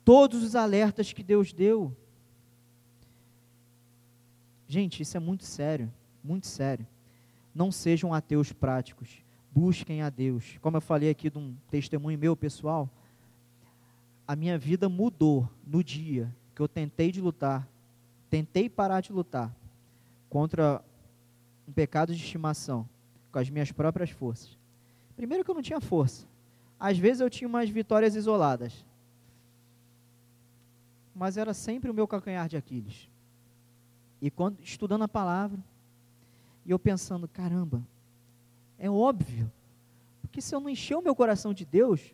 [0.05, 1.95] todos os alertas que Deus deu.
[4.69, 5.91] Gente, isso é muito sério,
[6.23, 6.87] muito sério.
[7.53, 10.57] Não sejam ateus práticos busquem a Deus.
[10.61, 12.89] Como eu falei aqui de um testemunho meu pessoal,
[14.27, 17.67] a minha vida mudou no dia que eu tentei de lutar,
[18.29, 19.53] tentei parar de lutar
[20.29, 20.83] contra
[21.67, 22.87] um pecado de estimação
[23.31, 24.57] com as minhas próprias forças.
[25.15, 26.27] Primeiro que eu não tinha força.
[26.79, 28.85] Às vezes eu tinha umas vitórias isoladas.
[31.13, 33.09] Mas era sempre o meu calcanhar de Aquiles.
[34.21, 35.63] E quando estudando a palavra,
[36.65, 37.85] e eu pensando, caramba,
[38.77, 39.51] é óbvio.
[40.21, 42.13] Porque se eu não encher o meu coração de Deus,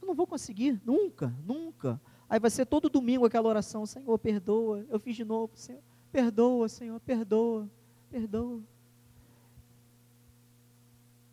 [0.00, 2.00] eu não vou conseguir, nunca, nunca.
[2.28, 6.68] Aí vai ser todo domingo aquela oração, Senhor, perdoa, eu fiz de novo, Senhor, perdoa,
[6.68, 7.70] Senhor, perdoa,
[8.10, 8.62] perdoa.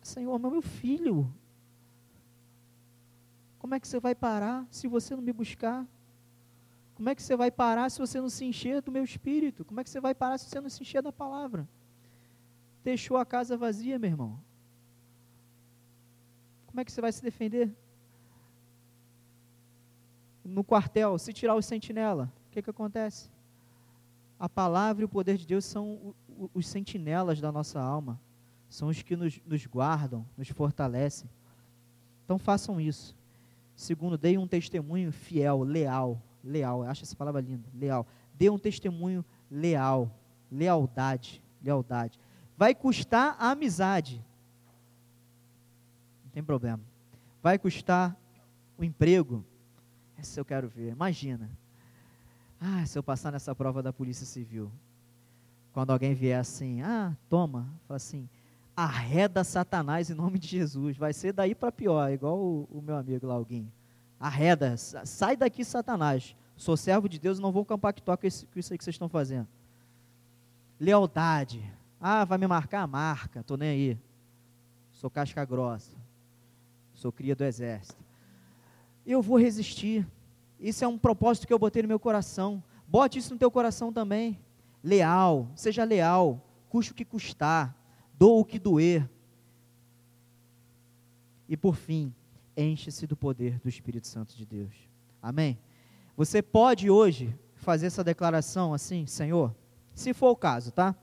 [0.02, 1.32] Senhor, meu filho,
[3.58, 5.84] como é que você vai parar se você não me buscar?
[6.96, 9.64] Como é que você vai parar se você não se encher do meu espírito?
[9.64, 11.68] Como é que você vai parar se você não se encher da palavra?
[12.86, 14.40] deixou a casa vazia, meu irmão.
[16.68, 17.76] Como é que você vai se defender?
[20.44, 23.28] No quartel, se tirar o sentinela, o que, que acontece?
[24.38, 26.14] A palavra e o poder de Deus são
[26.54, 28.20] os sentinelas da nossa alma,
[28.68, 31.28] são os que nos, nos guardam, nos fortalecem.
[32.24, 33.16] Então façam isso.
[33.74, 38.06] Segundo, deem um testemunho fiel, leal, leal, acho essa palavra linda, leal.
[38.34, 40.10] Dê um testemunho leal,
[40.50, 42.18] lealdade, lealdade
[42.56, 44.24] vai custar a amizade.
[46.24, 46.80] Não tem problema.
[47.42, 48.16] Vai custar
[48.78, 49.44] o emprego.
[50.16, 50.90] Essa eu quero ver.
[50.90, 51.50] Imagina.
[52.58, 54.72] Ah, se eu passar nessa prova da Polícia Civil.
[55.72, 58.26] Quando alguém vier assim, ah, toma, fala assim,
[58.74, 60.96] arreda Satanás em nome de Jesus.
[60.96, 63.70] Vai ser daí para pior, igual o, o, meu amigo lá, alguém.
[64.18, 66.34] Arreda, sai daqui, Satanás.
[66.56, 68.94] Sou servo de Deus e não vou compactuar com, esse, com isso aí que vocês
[68.94, 69.46] estão fazendo.
[70.80, 71.62] Lealdade.
[72.00, 72.86] Ah, vai me marcar?
[72.86, 73.98] Marca, tô nem aí.
[74.90, 75.92] Sou casca grossa.
[76.94, 78.02] Sou cria do exército.
[79.06, 80.06] Eu vou resistir.
[80.58, 82.62] Isso é um propósito que eu botei no meu coração.
[82.88, 84.38] Bote isso no teu coração também.
[84.82, 87.74] Leal, seja leal, custe o que custar,
[88.16, 89.08] doa o que doer.
[91.48, 92.14] E por fim,
[92.56, 94.74] enche-se do poder do Espírito Santo de Deus.
[95.22, 95.58] Amém?
[96.16, 99.54] Você pode hoje fazer essa declaração assim, Senhor,
[99.94, 100.94] se for o caso, tá?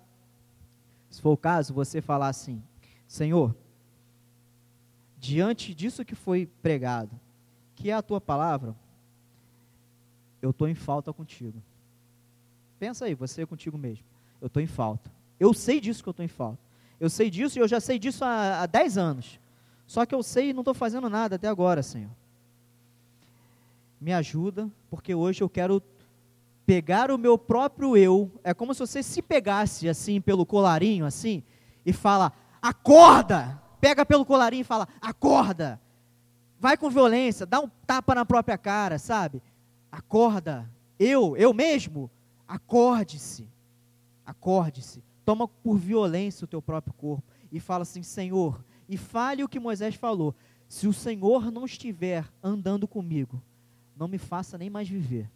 [1.10, 2.64] Se for o caso, você falar assim:
[3.08, 3.56] Senhor,
[5.18, 7.20] diante disso que foi pregado,
[7.76, 8.76] que é a tua palavra,
[10.41, 11.62] eu estou em falta contigo.
[12.80, 14.06] Pensa aí, você contigo mesmo.
[14.41, 15.12] Eu estou em falta.
[15.39, 16.62] Eu sei disso que eu estou em falta.
[16.99, 19.39] Eu sei disso e eu já sei disso há, há 10 anos.
[19.94, 22.10] Só que eu sei e não estou fazendo nada até agora, Senhor.
[24.02, 25.84] Me ajuda, porque hoje eu quero
[26.66, 28.32] pegar o meu próprio eu.
[28.44, 31.44] É como se você se pegasse assim pelo colarinho, assim,
[31.86, 33.62] e fala: acorda!
[33.80, 35.80] Pega pelo colarinho e fala: acorda!
[36.60, 39.44] Vai com violência, dá um tapa na própria cara, sabe?
[39.91, 40.68] Acorda.
[40.98, 42.10] Eu, eu mesmo,
[42.48, 43.48] acorde-se.
[44.26, 45.04] Acorde-se.
[45.24, 49.60] Toma por violência o teu próprio corpo e fala assim: Senhor, e fale o que
[49.60, 50.36] Moisés falou.
[50.68, 53.42] Se o Senhor não estiver andando comigo,
[53.96, 55.30] não me faça nem mais viver.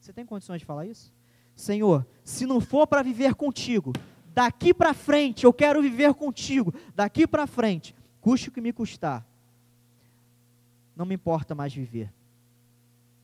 [0.00, 1.12] Você tem condições de falar isso?
[1.54, 3.92] Senhor, se não for para viver contigo,
[4.34, 9.26] daqui para frente eu quero viver contigo, daqui para frente, custe o que me custar,
[10.96, 12.12] não me importa mais viver.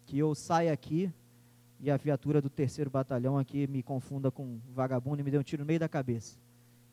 [0.07, 1.11] Que eu saia aqui
[1.81, 5.39] e a viatura do terceiro batalhão aqui me confunda com um vagabundo e me dê
[5.39, 6.39] um tiro no meio da cabeça.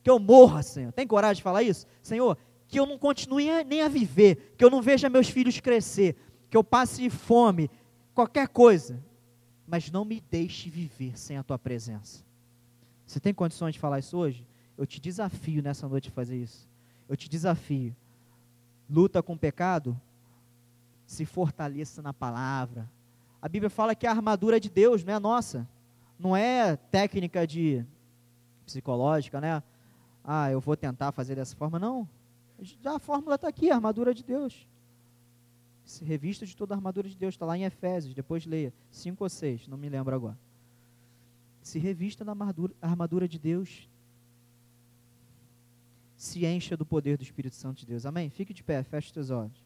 [0.02, 0.92] Que eu morra, Senhor.
[0.92, 1.86] Tem coragem de falar isso?
[2.02, 2.36] Senhor,
[2.68, 6.16] que eu não continue nem a viver, que eu não veja meus filhos crescer,
[6.50, 7.70] que eu passe fome,
[8.14, 9.02] qualquer coisa,
[9.66, 12.24] mas não me deixe viver sem a tua presença.
[13.06, 14.46] Você tem condições de falar isso hoje?
[14.76, 16.68] Eu te desafio nessa noite a fazer isso.
[17.08, 17.94] Eu te desafio.
[18.88, 19.98] Luta com o pecado,
[21.06, 22.90] se fortaleça na palavra.
[23.40, 25.68] A Bíblia fala que a armadura de Deus não é nossa,
[26.18, 27.84] não é técnica de
[28.64, 29.62] psicológica, né?
[30.22, 31.78] Ah, eu vou tentar fazer dessa forma.
[31.78, 32.08] Não.
[32.84, 34.66] A fórmula está aqui, a armadura de Deus.
[35.84, 39.22] Se revista de toda a armadura de Deus, está lá em Efésios, depois leia, 5
[39.22, 40.38] ou 6, não me lembro agora.
[41.60, 43.88] Se revista da armadura, armadura de Deus,
[46.16, 48.06] se encha do poder do Espírito Santo de Deus.
[48.06, 48.30] Amém?
[48.30, 49.62] Fique de pé, feche os teus olhos.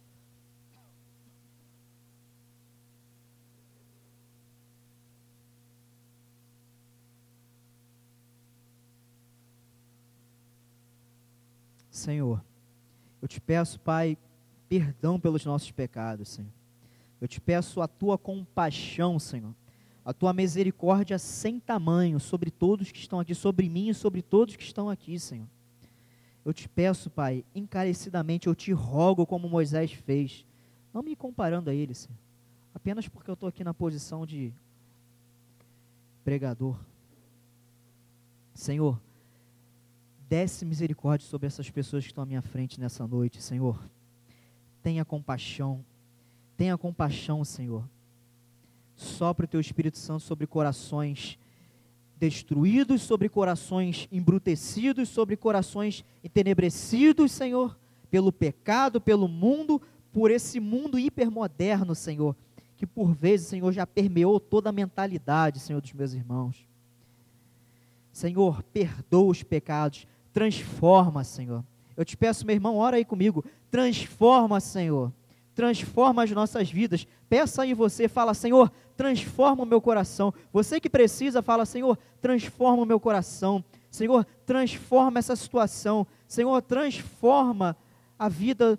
[11.90, 12.44] Senhor,
[13.20, 14.16] eu te peço, Pai,
[14.68, 16.52] perdão pelos nossos pecados, Senhor.
[17.20, 19.54] Eu te peço a tua compaixão, Senhor,
[20.04, 24.56] a tua misericórdia sem tamanho sobre todos que estão aqui, sobre mim e sobre todos
[24.56, 25.48] que estão aqui, Senhor.
[26.44, 30.46] Eu te peço, Pai, encarecidamente, eu te rogo como Moisés fez,
[30.94, 32.16] não me comparando a ele, Senhor,
[32.72, 34.52] apenas porque eu estou aqui na posição de
[36.24, 36.78] pregador.
[38.54, 39.00] Senhor,
[40.28, 43.80] desce misericórdia sobre essas pessoas que estão à minha frente nessa noite, Senhor.
[44.82, 45.84] Tenha compaixão,
[46.56, 47.88] tenha compaixão, Senhor.
[48.94, 51.38] Sopra o teu Espírito Santo sobre corações
[52.18, 57.78] destruídos, sobre corações embrutecidos, sobre corações entenebrecidos, Senhor,
[58.10, 59.80] pelo pecado, pelo mundo,
[60.12, 62.34] por esse mundo hipermoderno, Senhor,
[62.76, 66.66] que por vezes, Senhor, já permeou toda a mentalidade, Senhor, dos meus irmãos.
[68.12, 70.06] Senhor, perdoa os pecados,
[70.38, 71.64] Transforma, Senhor.
[71.96, 73.44] Eu te peço, meu irmão, ora aí comigo.
[73.72, 75.12] Transforma, Senhor.
[75.52, 77.08] Transforma as nossas vidas.
[77.28, 80.32] Peça aí você, fala, Senhor, transforma o meu coração.
[80.52, 83.64] Você que precisa, fala, Senhor, transforma o meu coração.
[83.90, 86.06] Senhor, transforma essa situação.
[86.28, 87.76] Senhor, transforma
[88.16, 88.78] a vida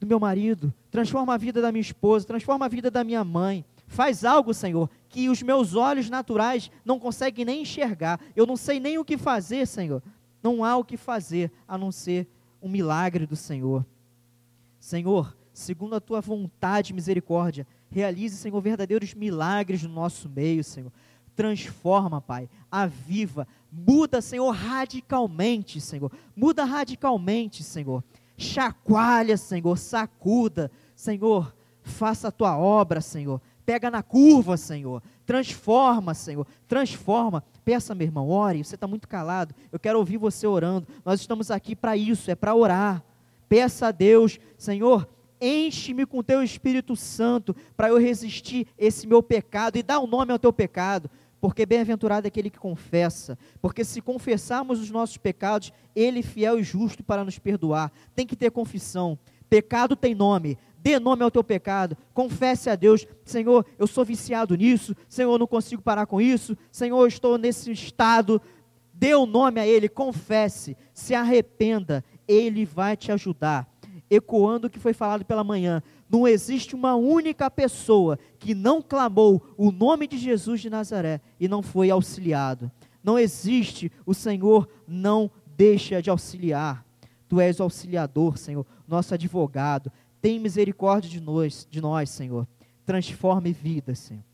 [0.00, 0.74] do meu marido.
[0.90, 2.26] Transforma a vida da minha esposa.
[2.26, 3.64] Transforma a vida da minha mãe.
[3.86, 8.20] Faz algo, Senhor, que os meus olhos naturais não conseguem nem enxergar.
[8.34, 10.02] Eu não sei nem o que fazer, Senhor.
[10.42, 12.28] Não há o que fazer a não ser
[12.62, 13.84] um milagre do Senhor.
[14.78, 20.92] Senhor, segundo a tua vontade e misericórdia, realize, Senhor, verdadeiros milagres no nosso meio, Senhor.
[21.34, 26.10] Transforma, Pai, aviva, muda, Senhor, radicalmente, Senhor.
[26.34, 28.02] Muda radicalmente, Senhor.
[28.36, 33.40] Chacoalha, Senhor, sacuda, Senhor, faça a tua obra, Senhor.
[33.64, 35.02] Pega na curva, Senhor.
[35.28, 36.46] Transforma, Senhor.
[36.66, 37.44] Transforma.
[37.62, 38.64] Peça, meu irmão, ore.
[38.64, 39.54] Você está muito calado.
[39.70, 40.88] Eu quero ouvir você orando.
[41.04, 43.04] Nós estamos aqui para isso, é para orar.
[43.46, 45.06] Peça a Deus, Senhor,
[45.38, 50.32] enche-me com teu Espírito Santo para eu resistir esse meu pecado e dar um nome
[50.32, 51.10] ao teu pecado.
[51.42, 53.38] Porque bem-aventurado é aquele que confessa.
[53.60, 57.92] Porque se confessarmos os nossos pecados, Ele fiel e justo para nos perdoar.
[58.14, 59.18] Tem que ter confissão.
[59.50, 64.54] Pecado tem nome dê nome ao teu pecado, confesse a Deus: Senhor, eu sou viciado
[64.54, 68.40] nisso, Senhor, eu não consigo parar com isso, Senhor, eu estou nesse estado.
[68.92, 73.68] Dê o um nome a Ele, confesse, se arrependa, Ele vai te ajudar.
[74.10, 79.42] Ecoando o que foi falado pela manhã, não existe uma única pessoa que não clamou
[79.56, 82.70] o nome de Jesus de Nazaré e não foi auxiliado.
[83.04, 86.84] Não existe, o Senhor não deixa de auxiliar.
[87.28, 89.92] Tu és o auxiliador, Senhor, nosso advogado.
[90.20, 92.46] Tem misericórdia de nós, de nós, Senhor.
[92.84, 94.24] Transforme vidas, Senhor.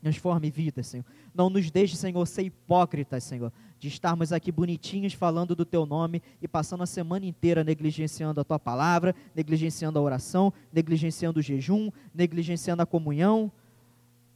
[0.00, 1.04] Transforme vidas, Senhor.
[1.34, 6.22] Não nos deixe, Senhor, ser hipócritas, Senhor, de estarmos aqui bonitinhos falando do Teu nome
[6.40, 11.90] e passando a semana inteira negligenciando a Tua palavra, negligenciando a oração, negligenciando o jejum,
[12.14, 13.50] negligenciando a comunhão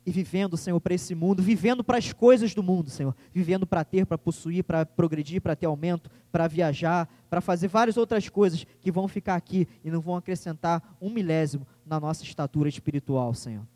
[0.05, 3.85] e vivendo, Senhor, para esse mundo, vivendo para as coisas do mundo, Senhor, vivendo para
[3.85, 8.67] ter, para possuir, para progredir, para ter aumento, para viajar, para fazer várias outras coisas
[8.81, 13.67] que vão ficar aqui e não vão acrescentar um milésimo na nossa estatura espiritual, Senhor.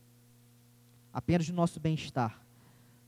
[1.12, 2.40] Apenas no nosso bem-estar.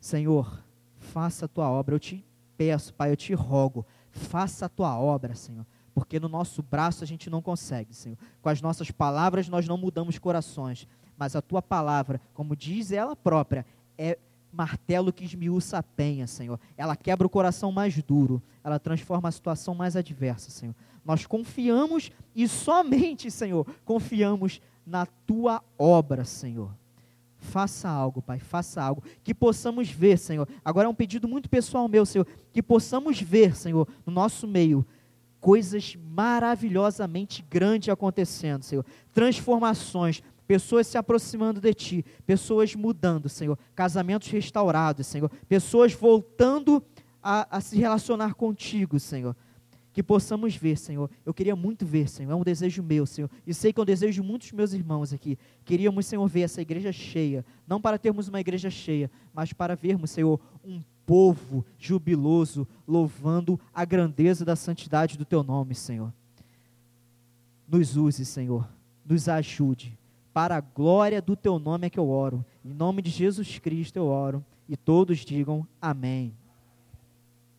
[0.01, 0.63] Senhor,
[0.99, 2.25] faça a tua obra, eu te
[2.57, 7.07] peço, Pai, eu te rogo, faça a tua obra, Senhor porque no nosso braço a
[7.07, 8.19] gente não consegue, Senhor.
[8.43, 10.87] Com as nossas palavras nós não mudamos corações,
[11.17, 13.65] mas a tua palavra, como diz ela própria,
[13.97, 14.19] é
[14.53, 16.59] martelo que esmiuça a penha, Senhor.
[16.77, 20.75] Ela quebra o coração mais duro, ela transforma a situação mais adversa, Senhor.
[21.05, 26.71] Nós confiamos e somente, Senhor, confiamos na tua obra, Senhor.
[27.39, 29.03] Faça algo, Pai, faça algo.
[29.23, 30.49] Que possamos ver, Senhor.
[30.65, 32.27] Agora é um pedido muito pessoal meu, Senhor.
[32.53, 34.85] Que possamos ver, Senhor, no nosso meio,
[35.41, 38.85] coisas maravilhosamente grandes acontecendo, Senhor.
[39.13, 46.83] Transformações, pessoas se aproximando de Ti, pessoas mudando, Senhor, casamentos restaurados, Senhor, pessoas voltando
[47.23, 49.37] a, a se relacionar contigo, Senhor.
[49.93, 51.11] Que possamos ver, Senhor.
[51.25, 52.31] Eu queria muito ver, Senhor.
[52.31, 53.31] É um desejo meu, Senhor.
[53.47, 55.39] E sei que é um desejo de muitos meus irmãos aqui.
[55.65, 57.45] Queríamos, Senhor, ver essa igreja cheia.
[57.67, 63.87] Não para termos uma igreja cheia, mas para vermos, Senhor, um povo jubiloso, louvando a
[63.87, 66.13] grandeza da santidade do Teu nome, Senhor.
[67.67, 68.69] Nos use, Senhor.
[69.03, 69.99] Nos ajude
[70.37, 72.45] para a glória do teu nome é que eu oro.
[72.63, 74.45] Em nome de Jesus Cristo eu oro.
[74.69, 76.35] E todos digam amém.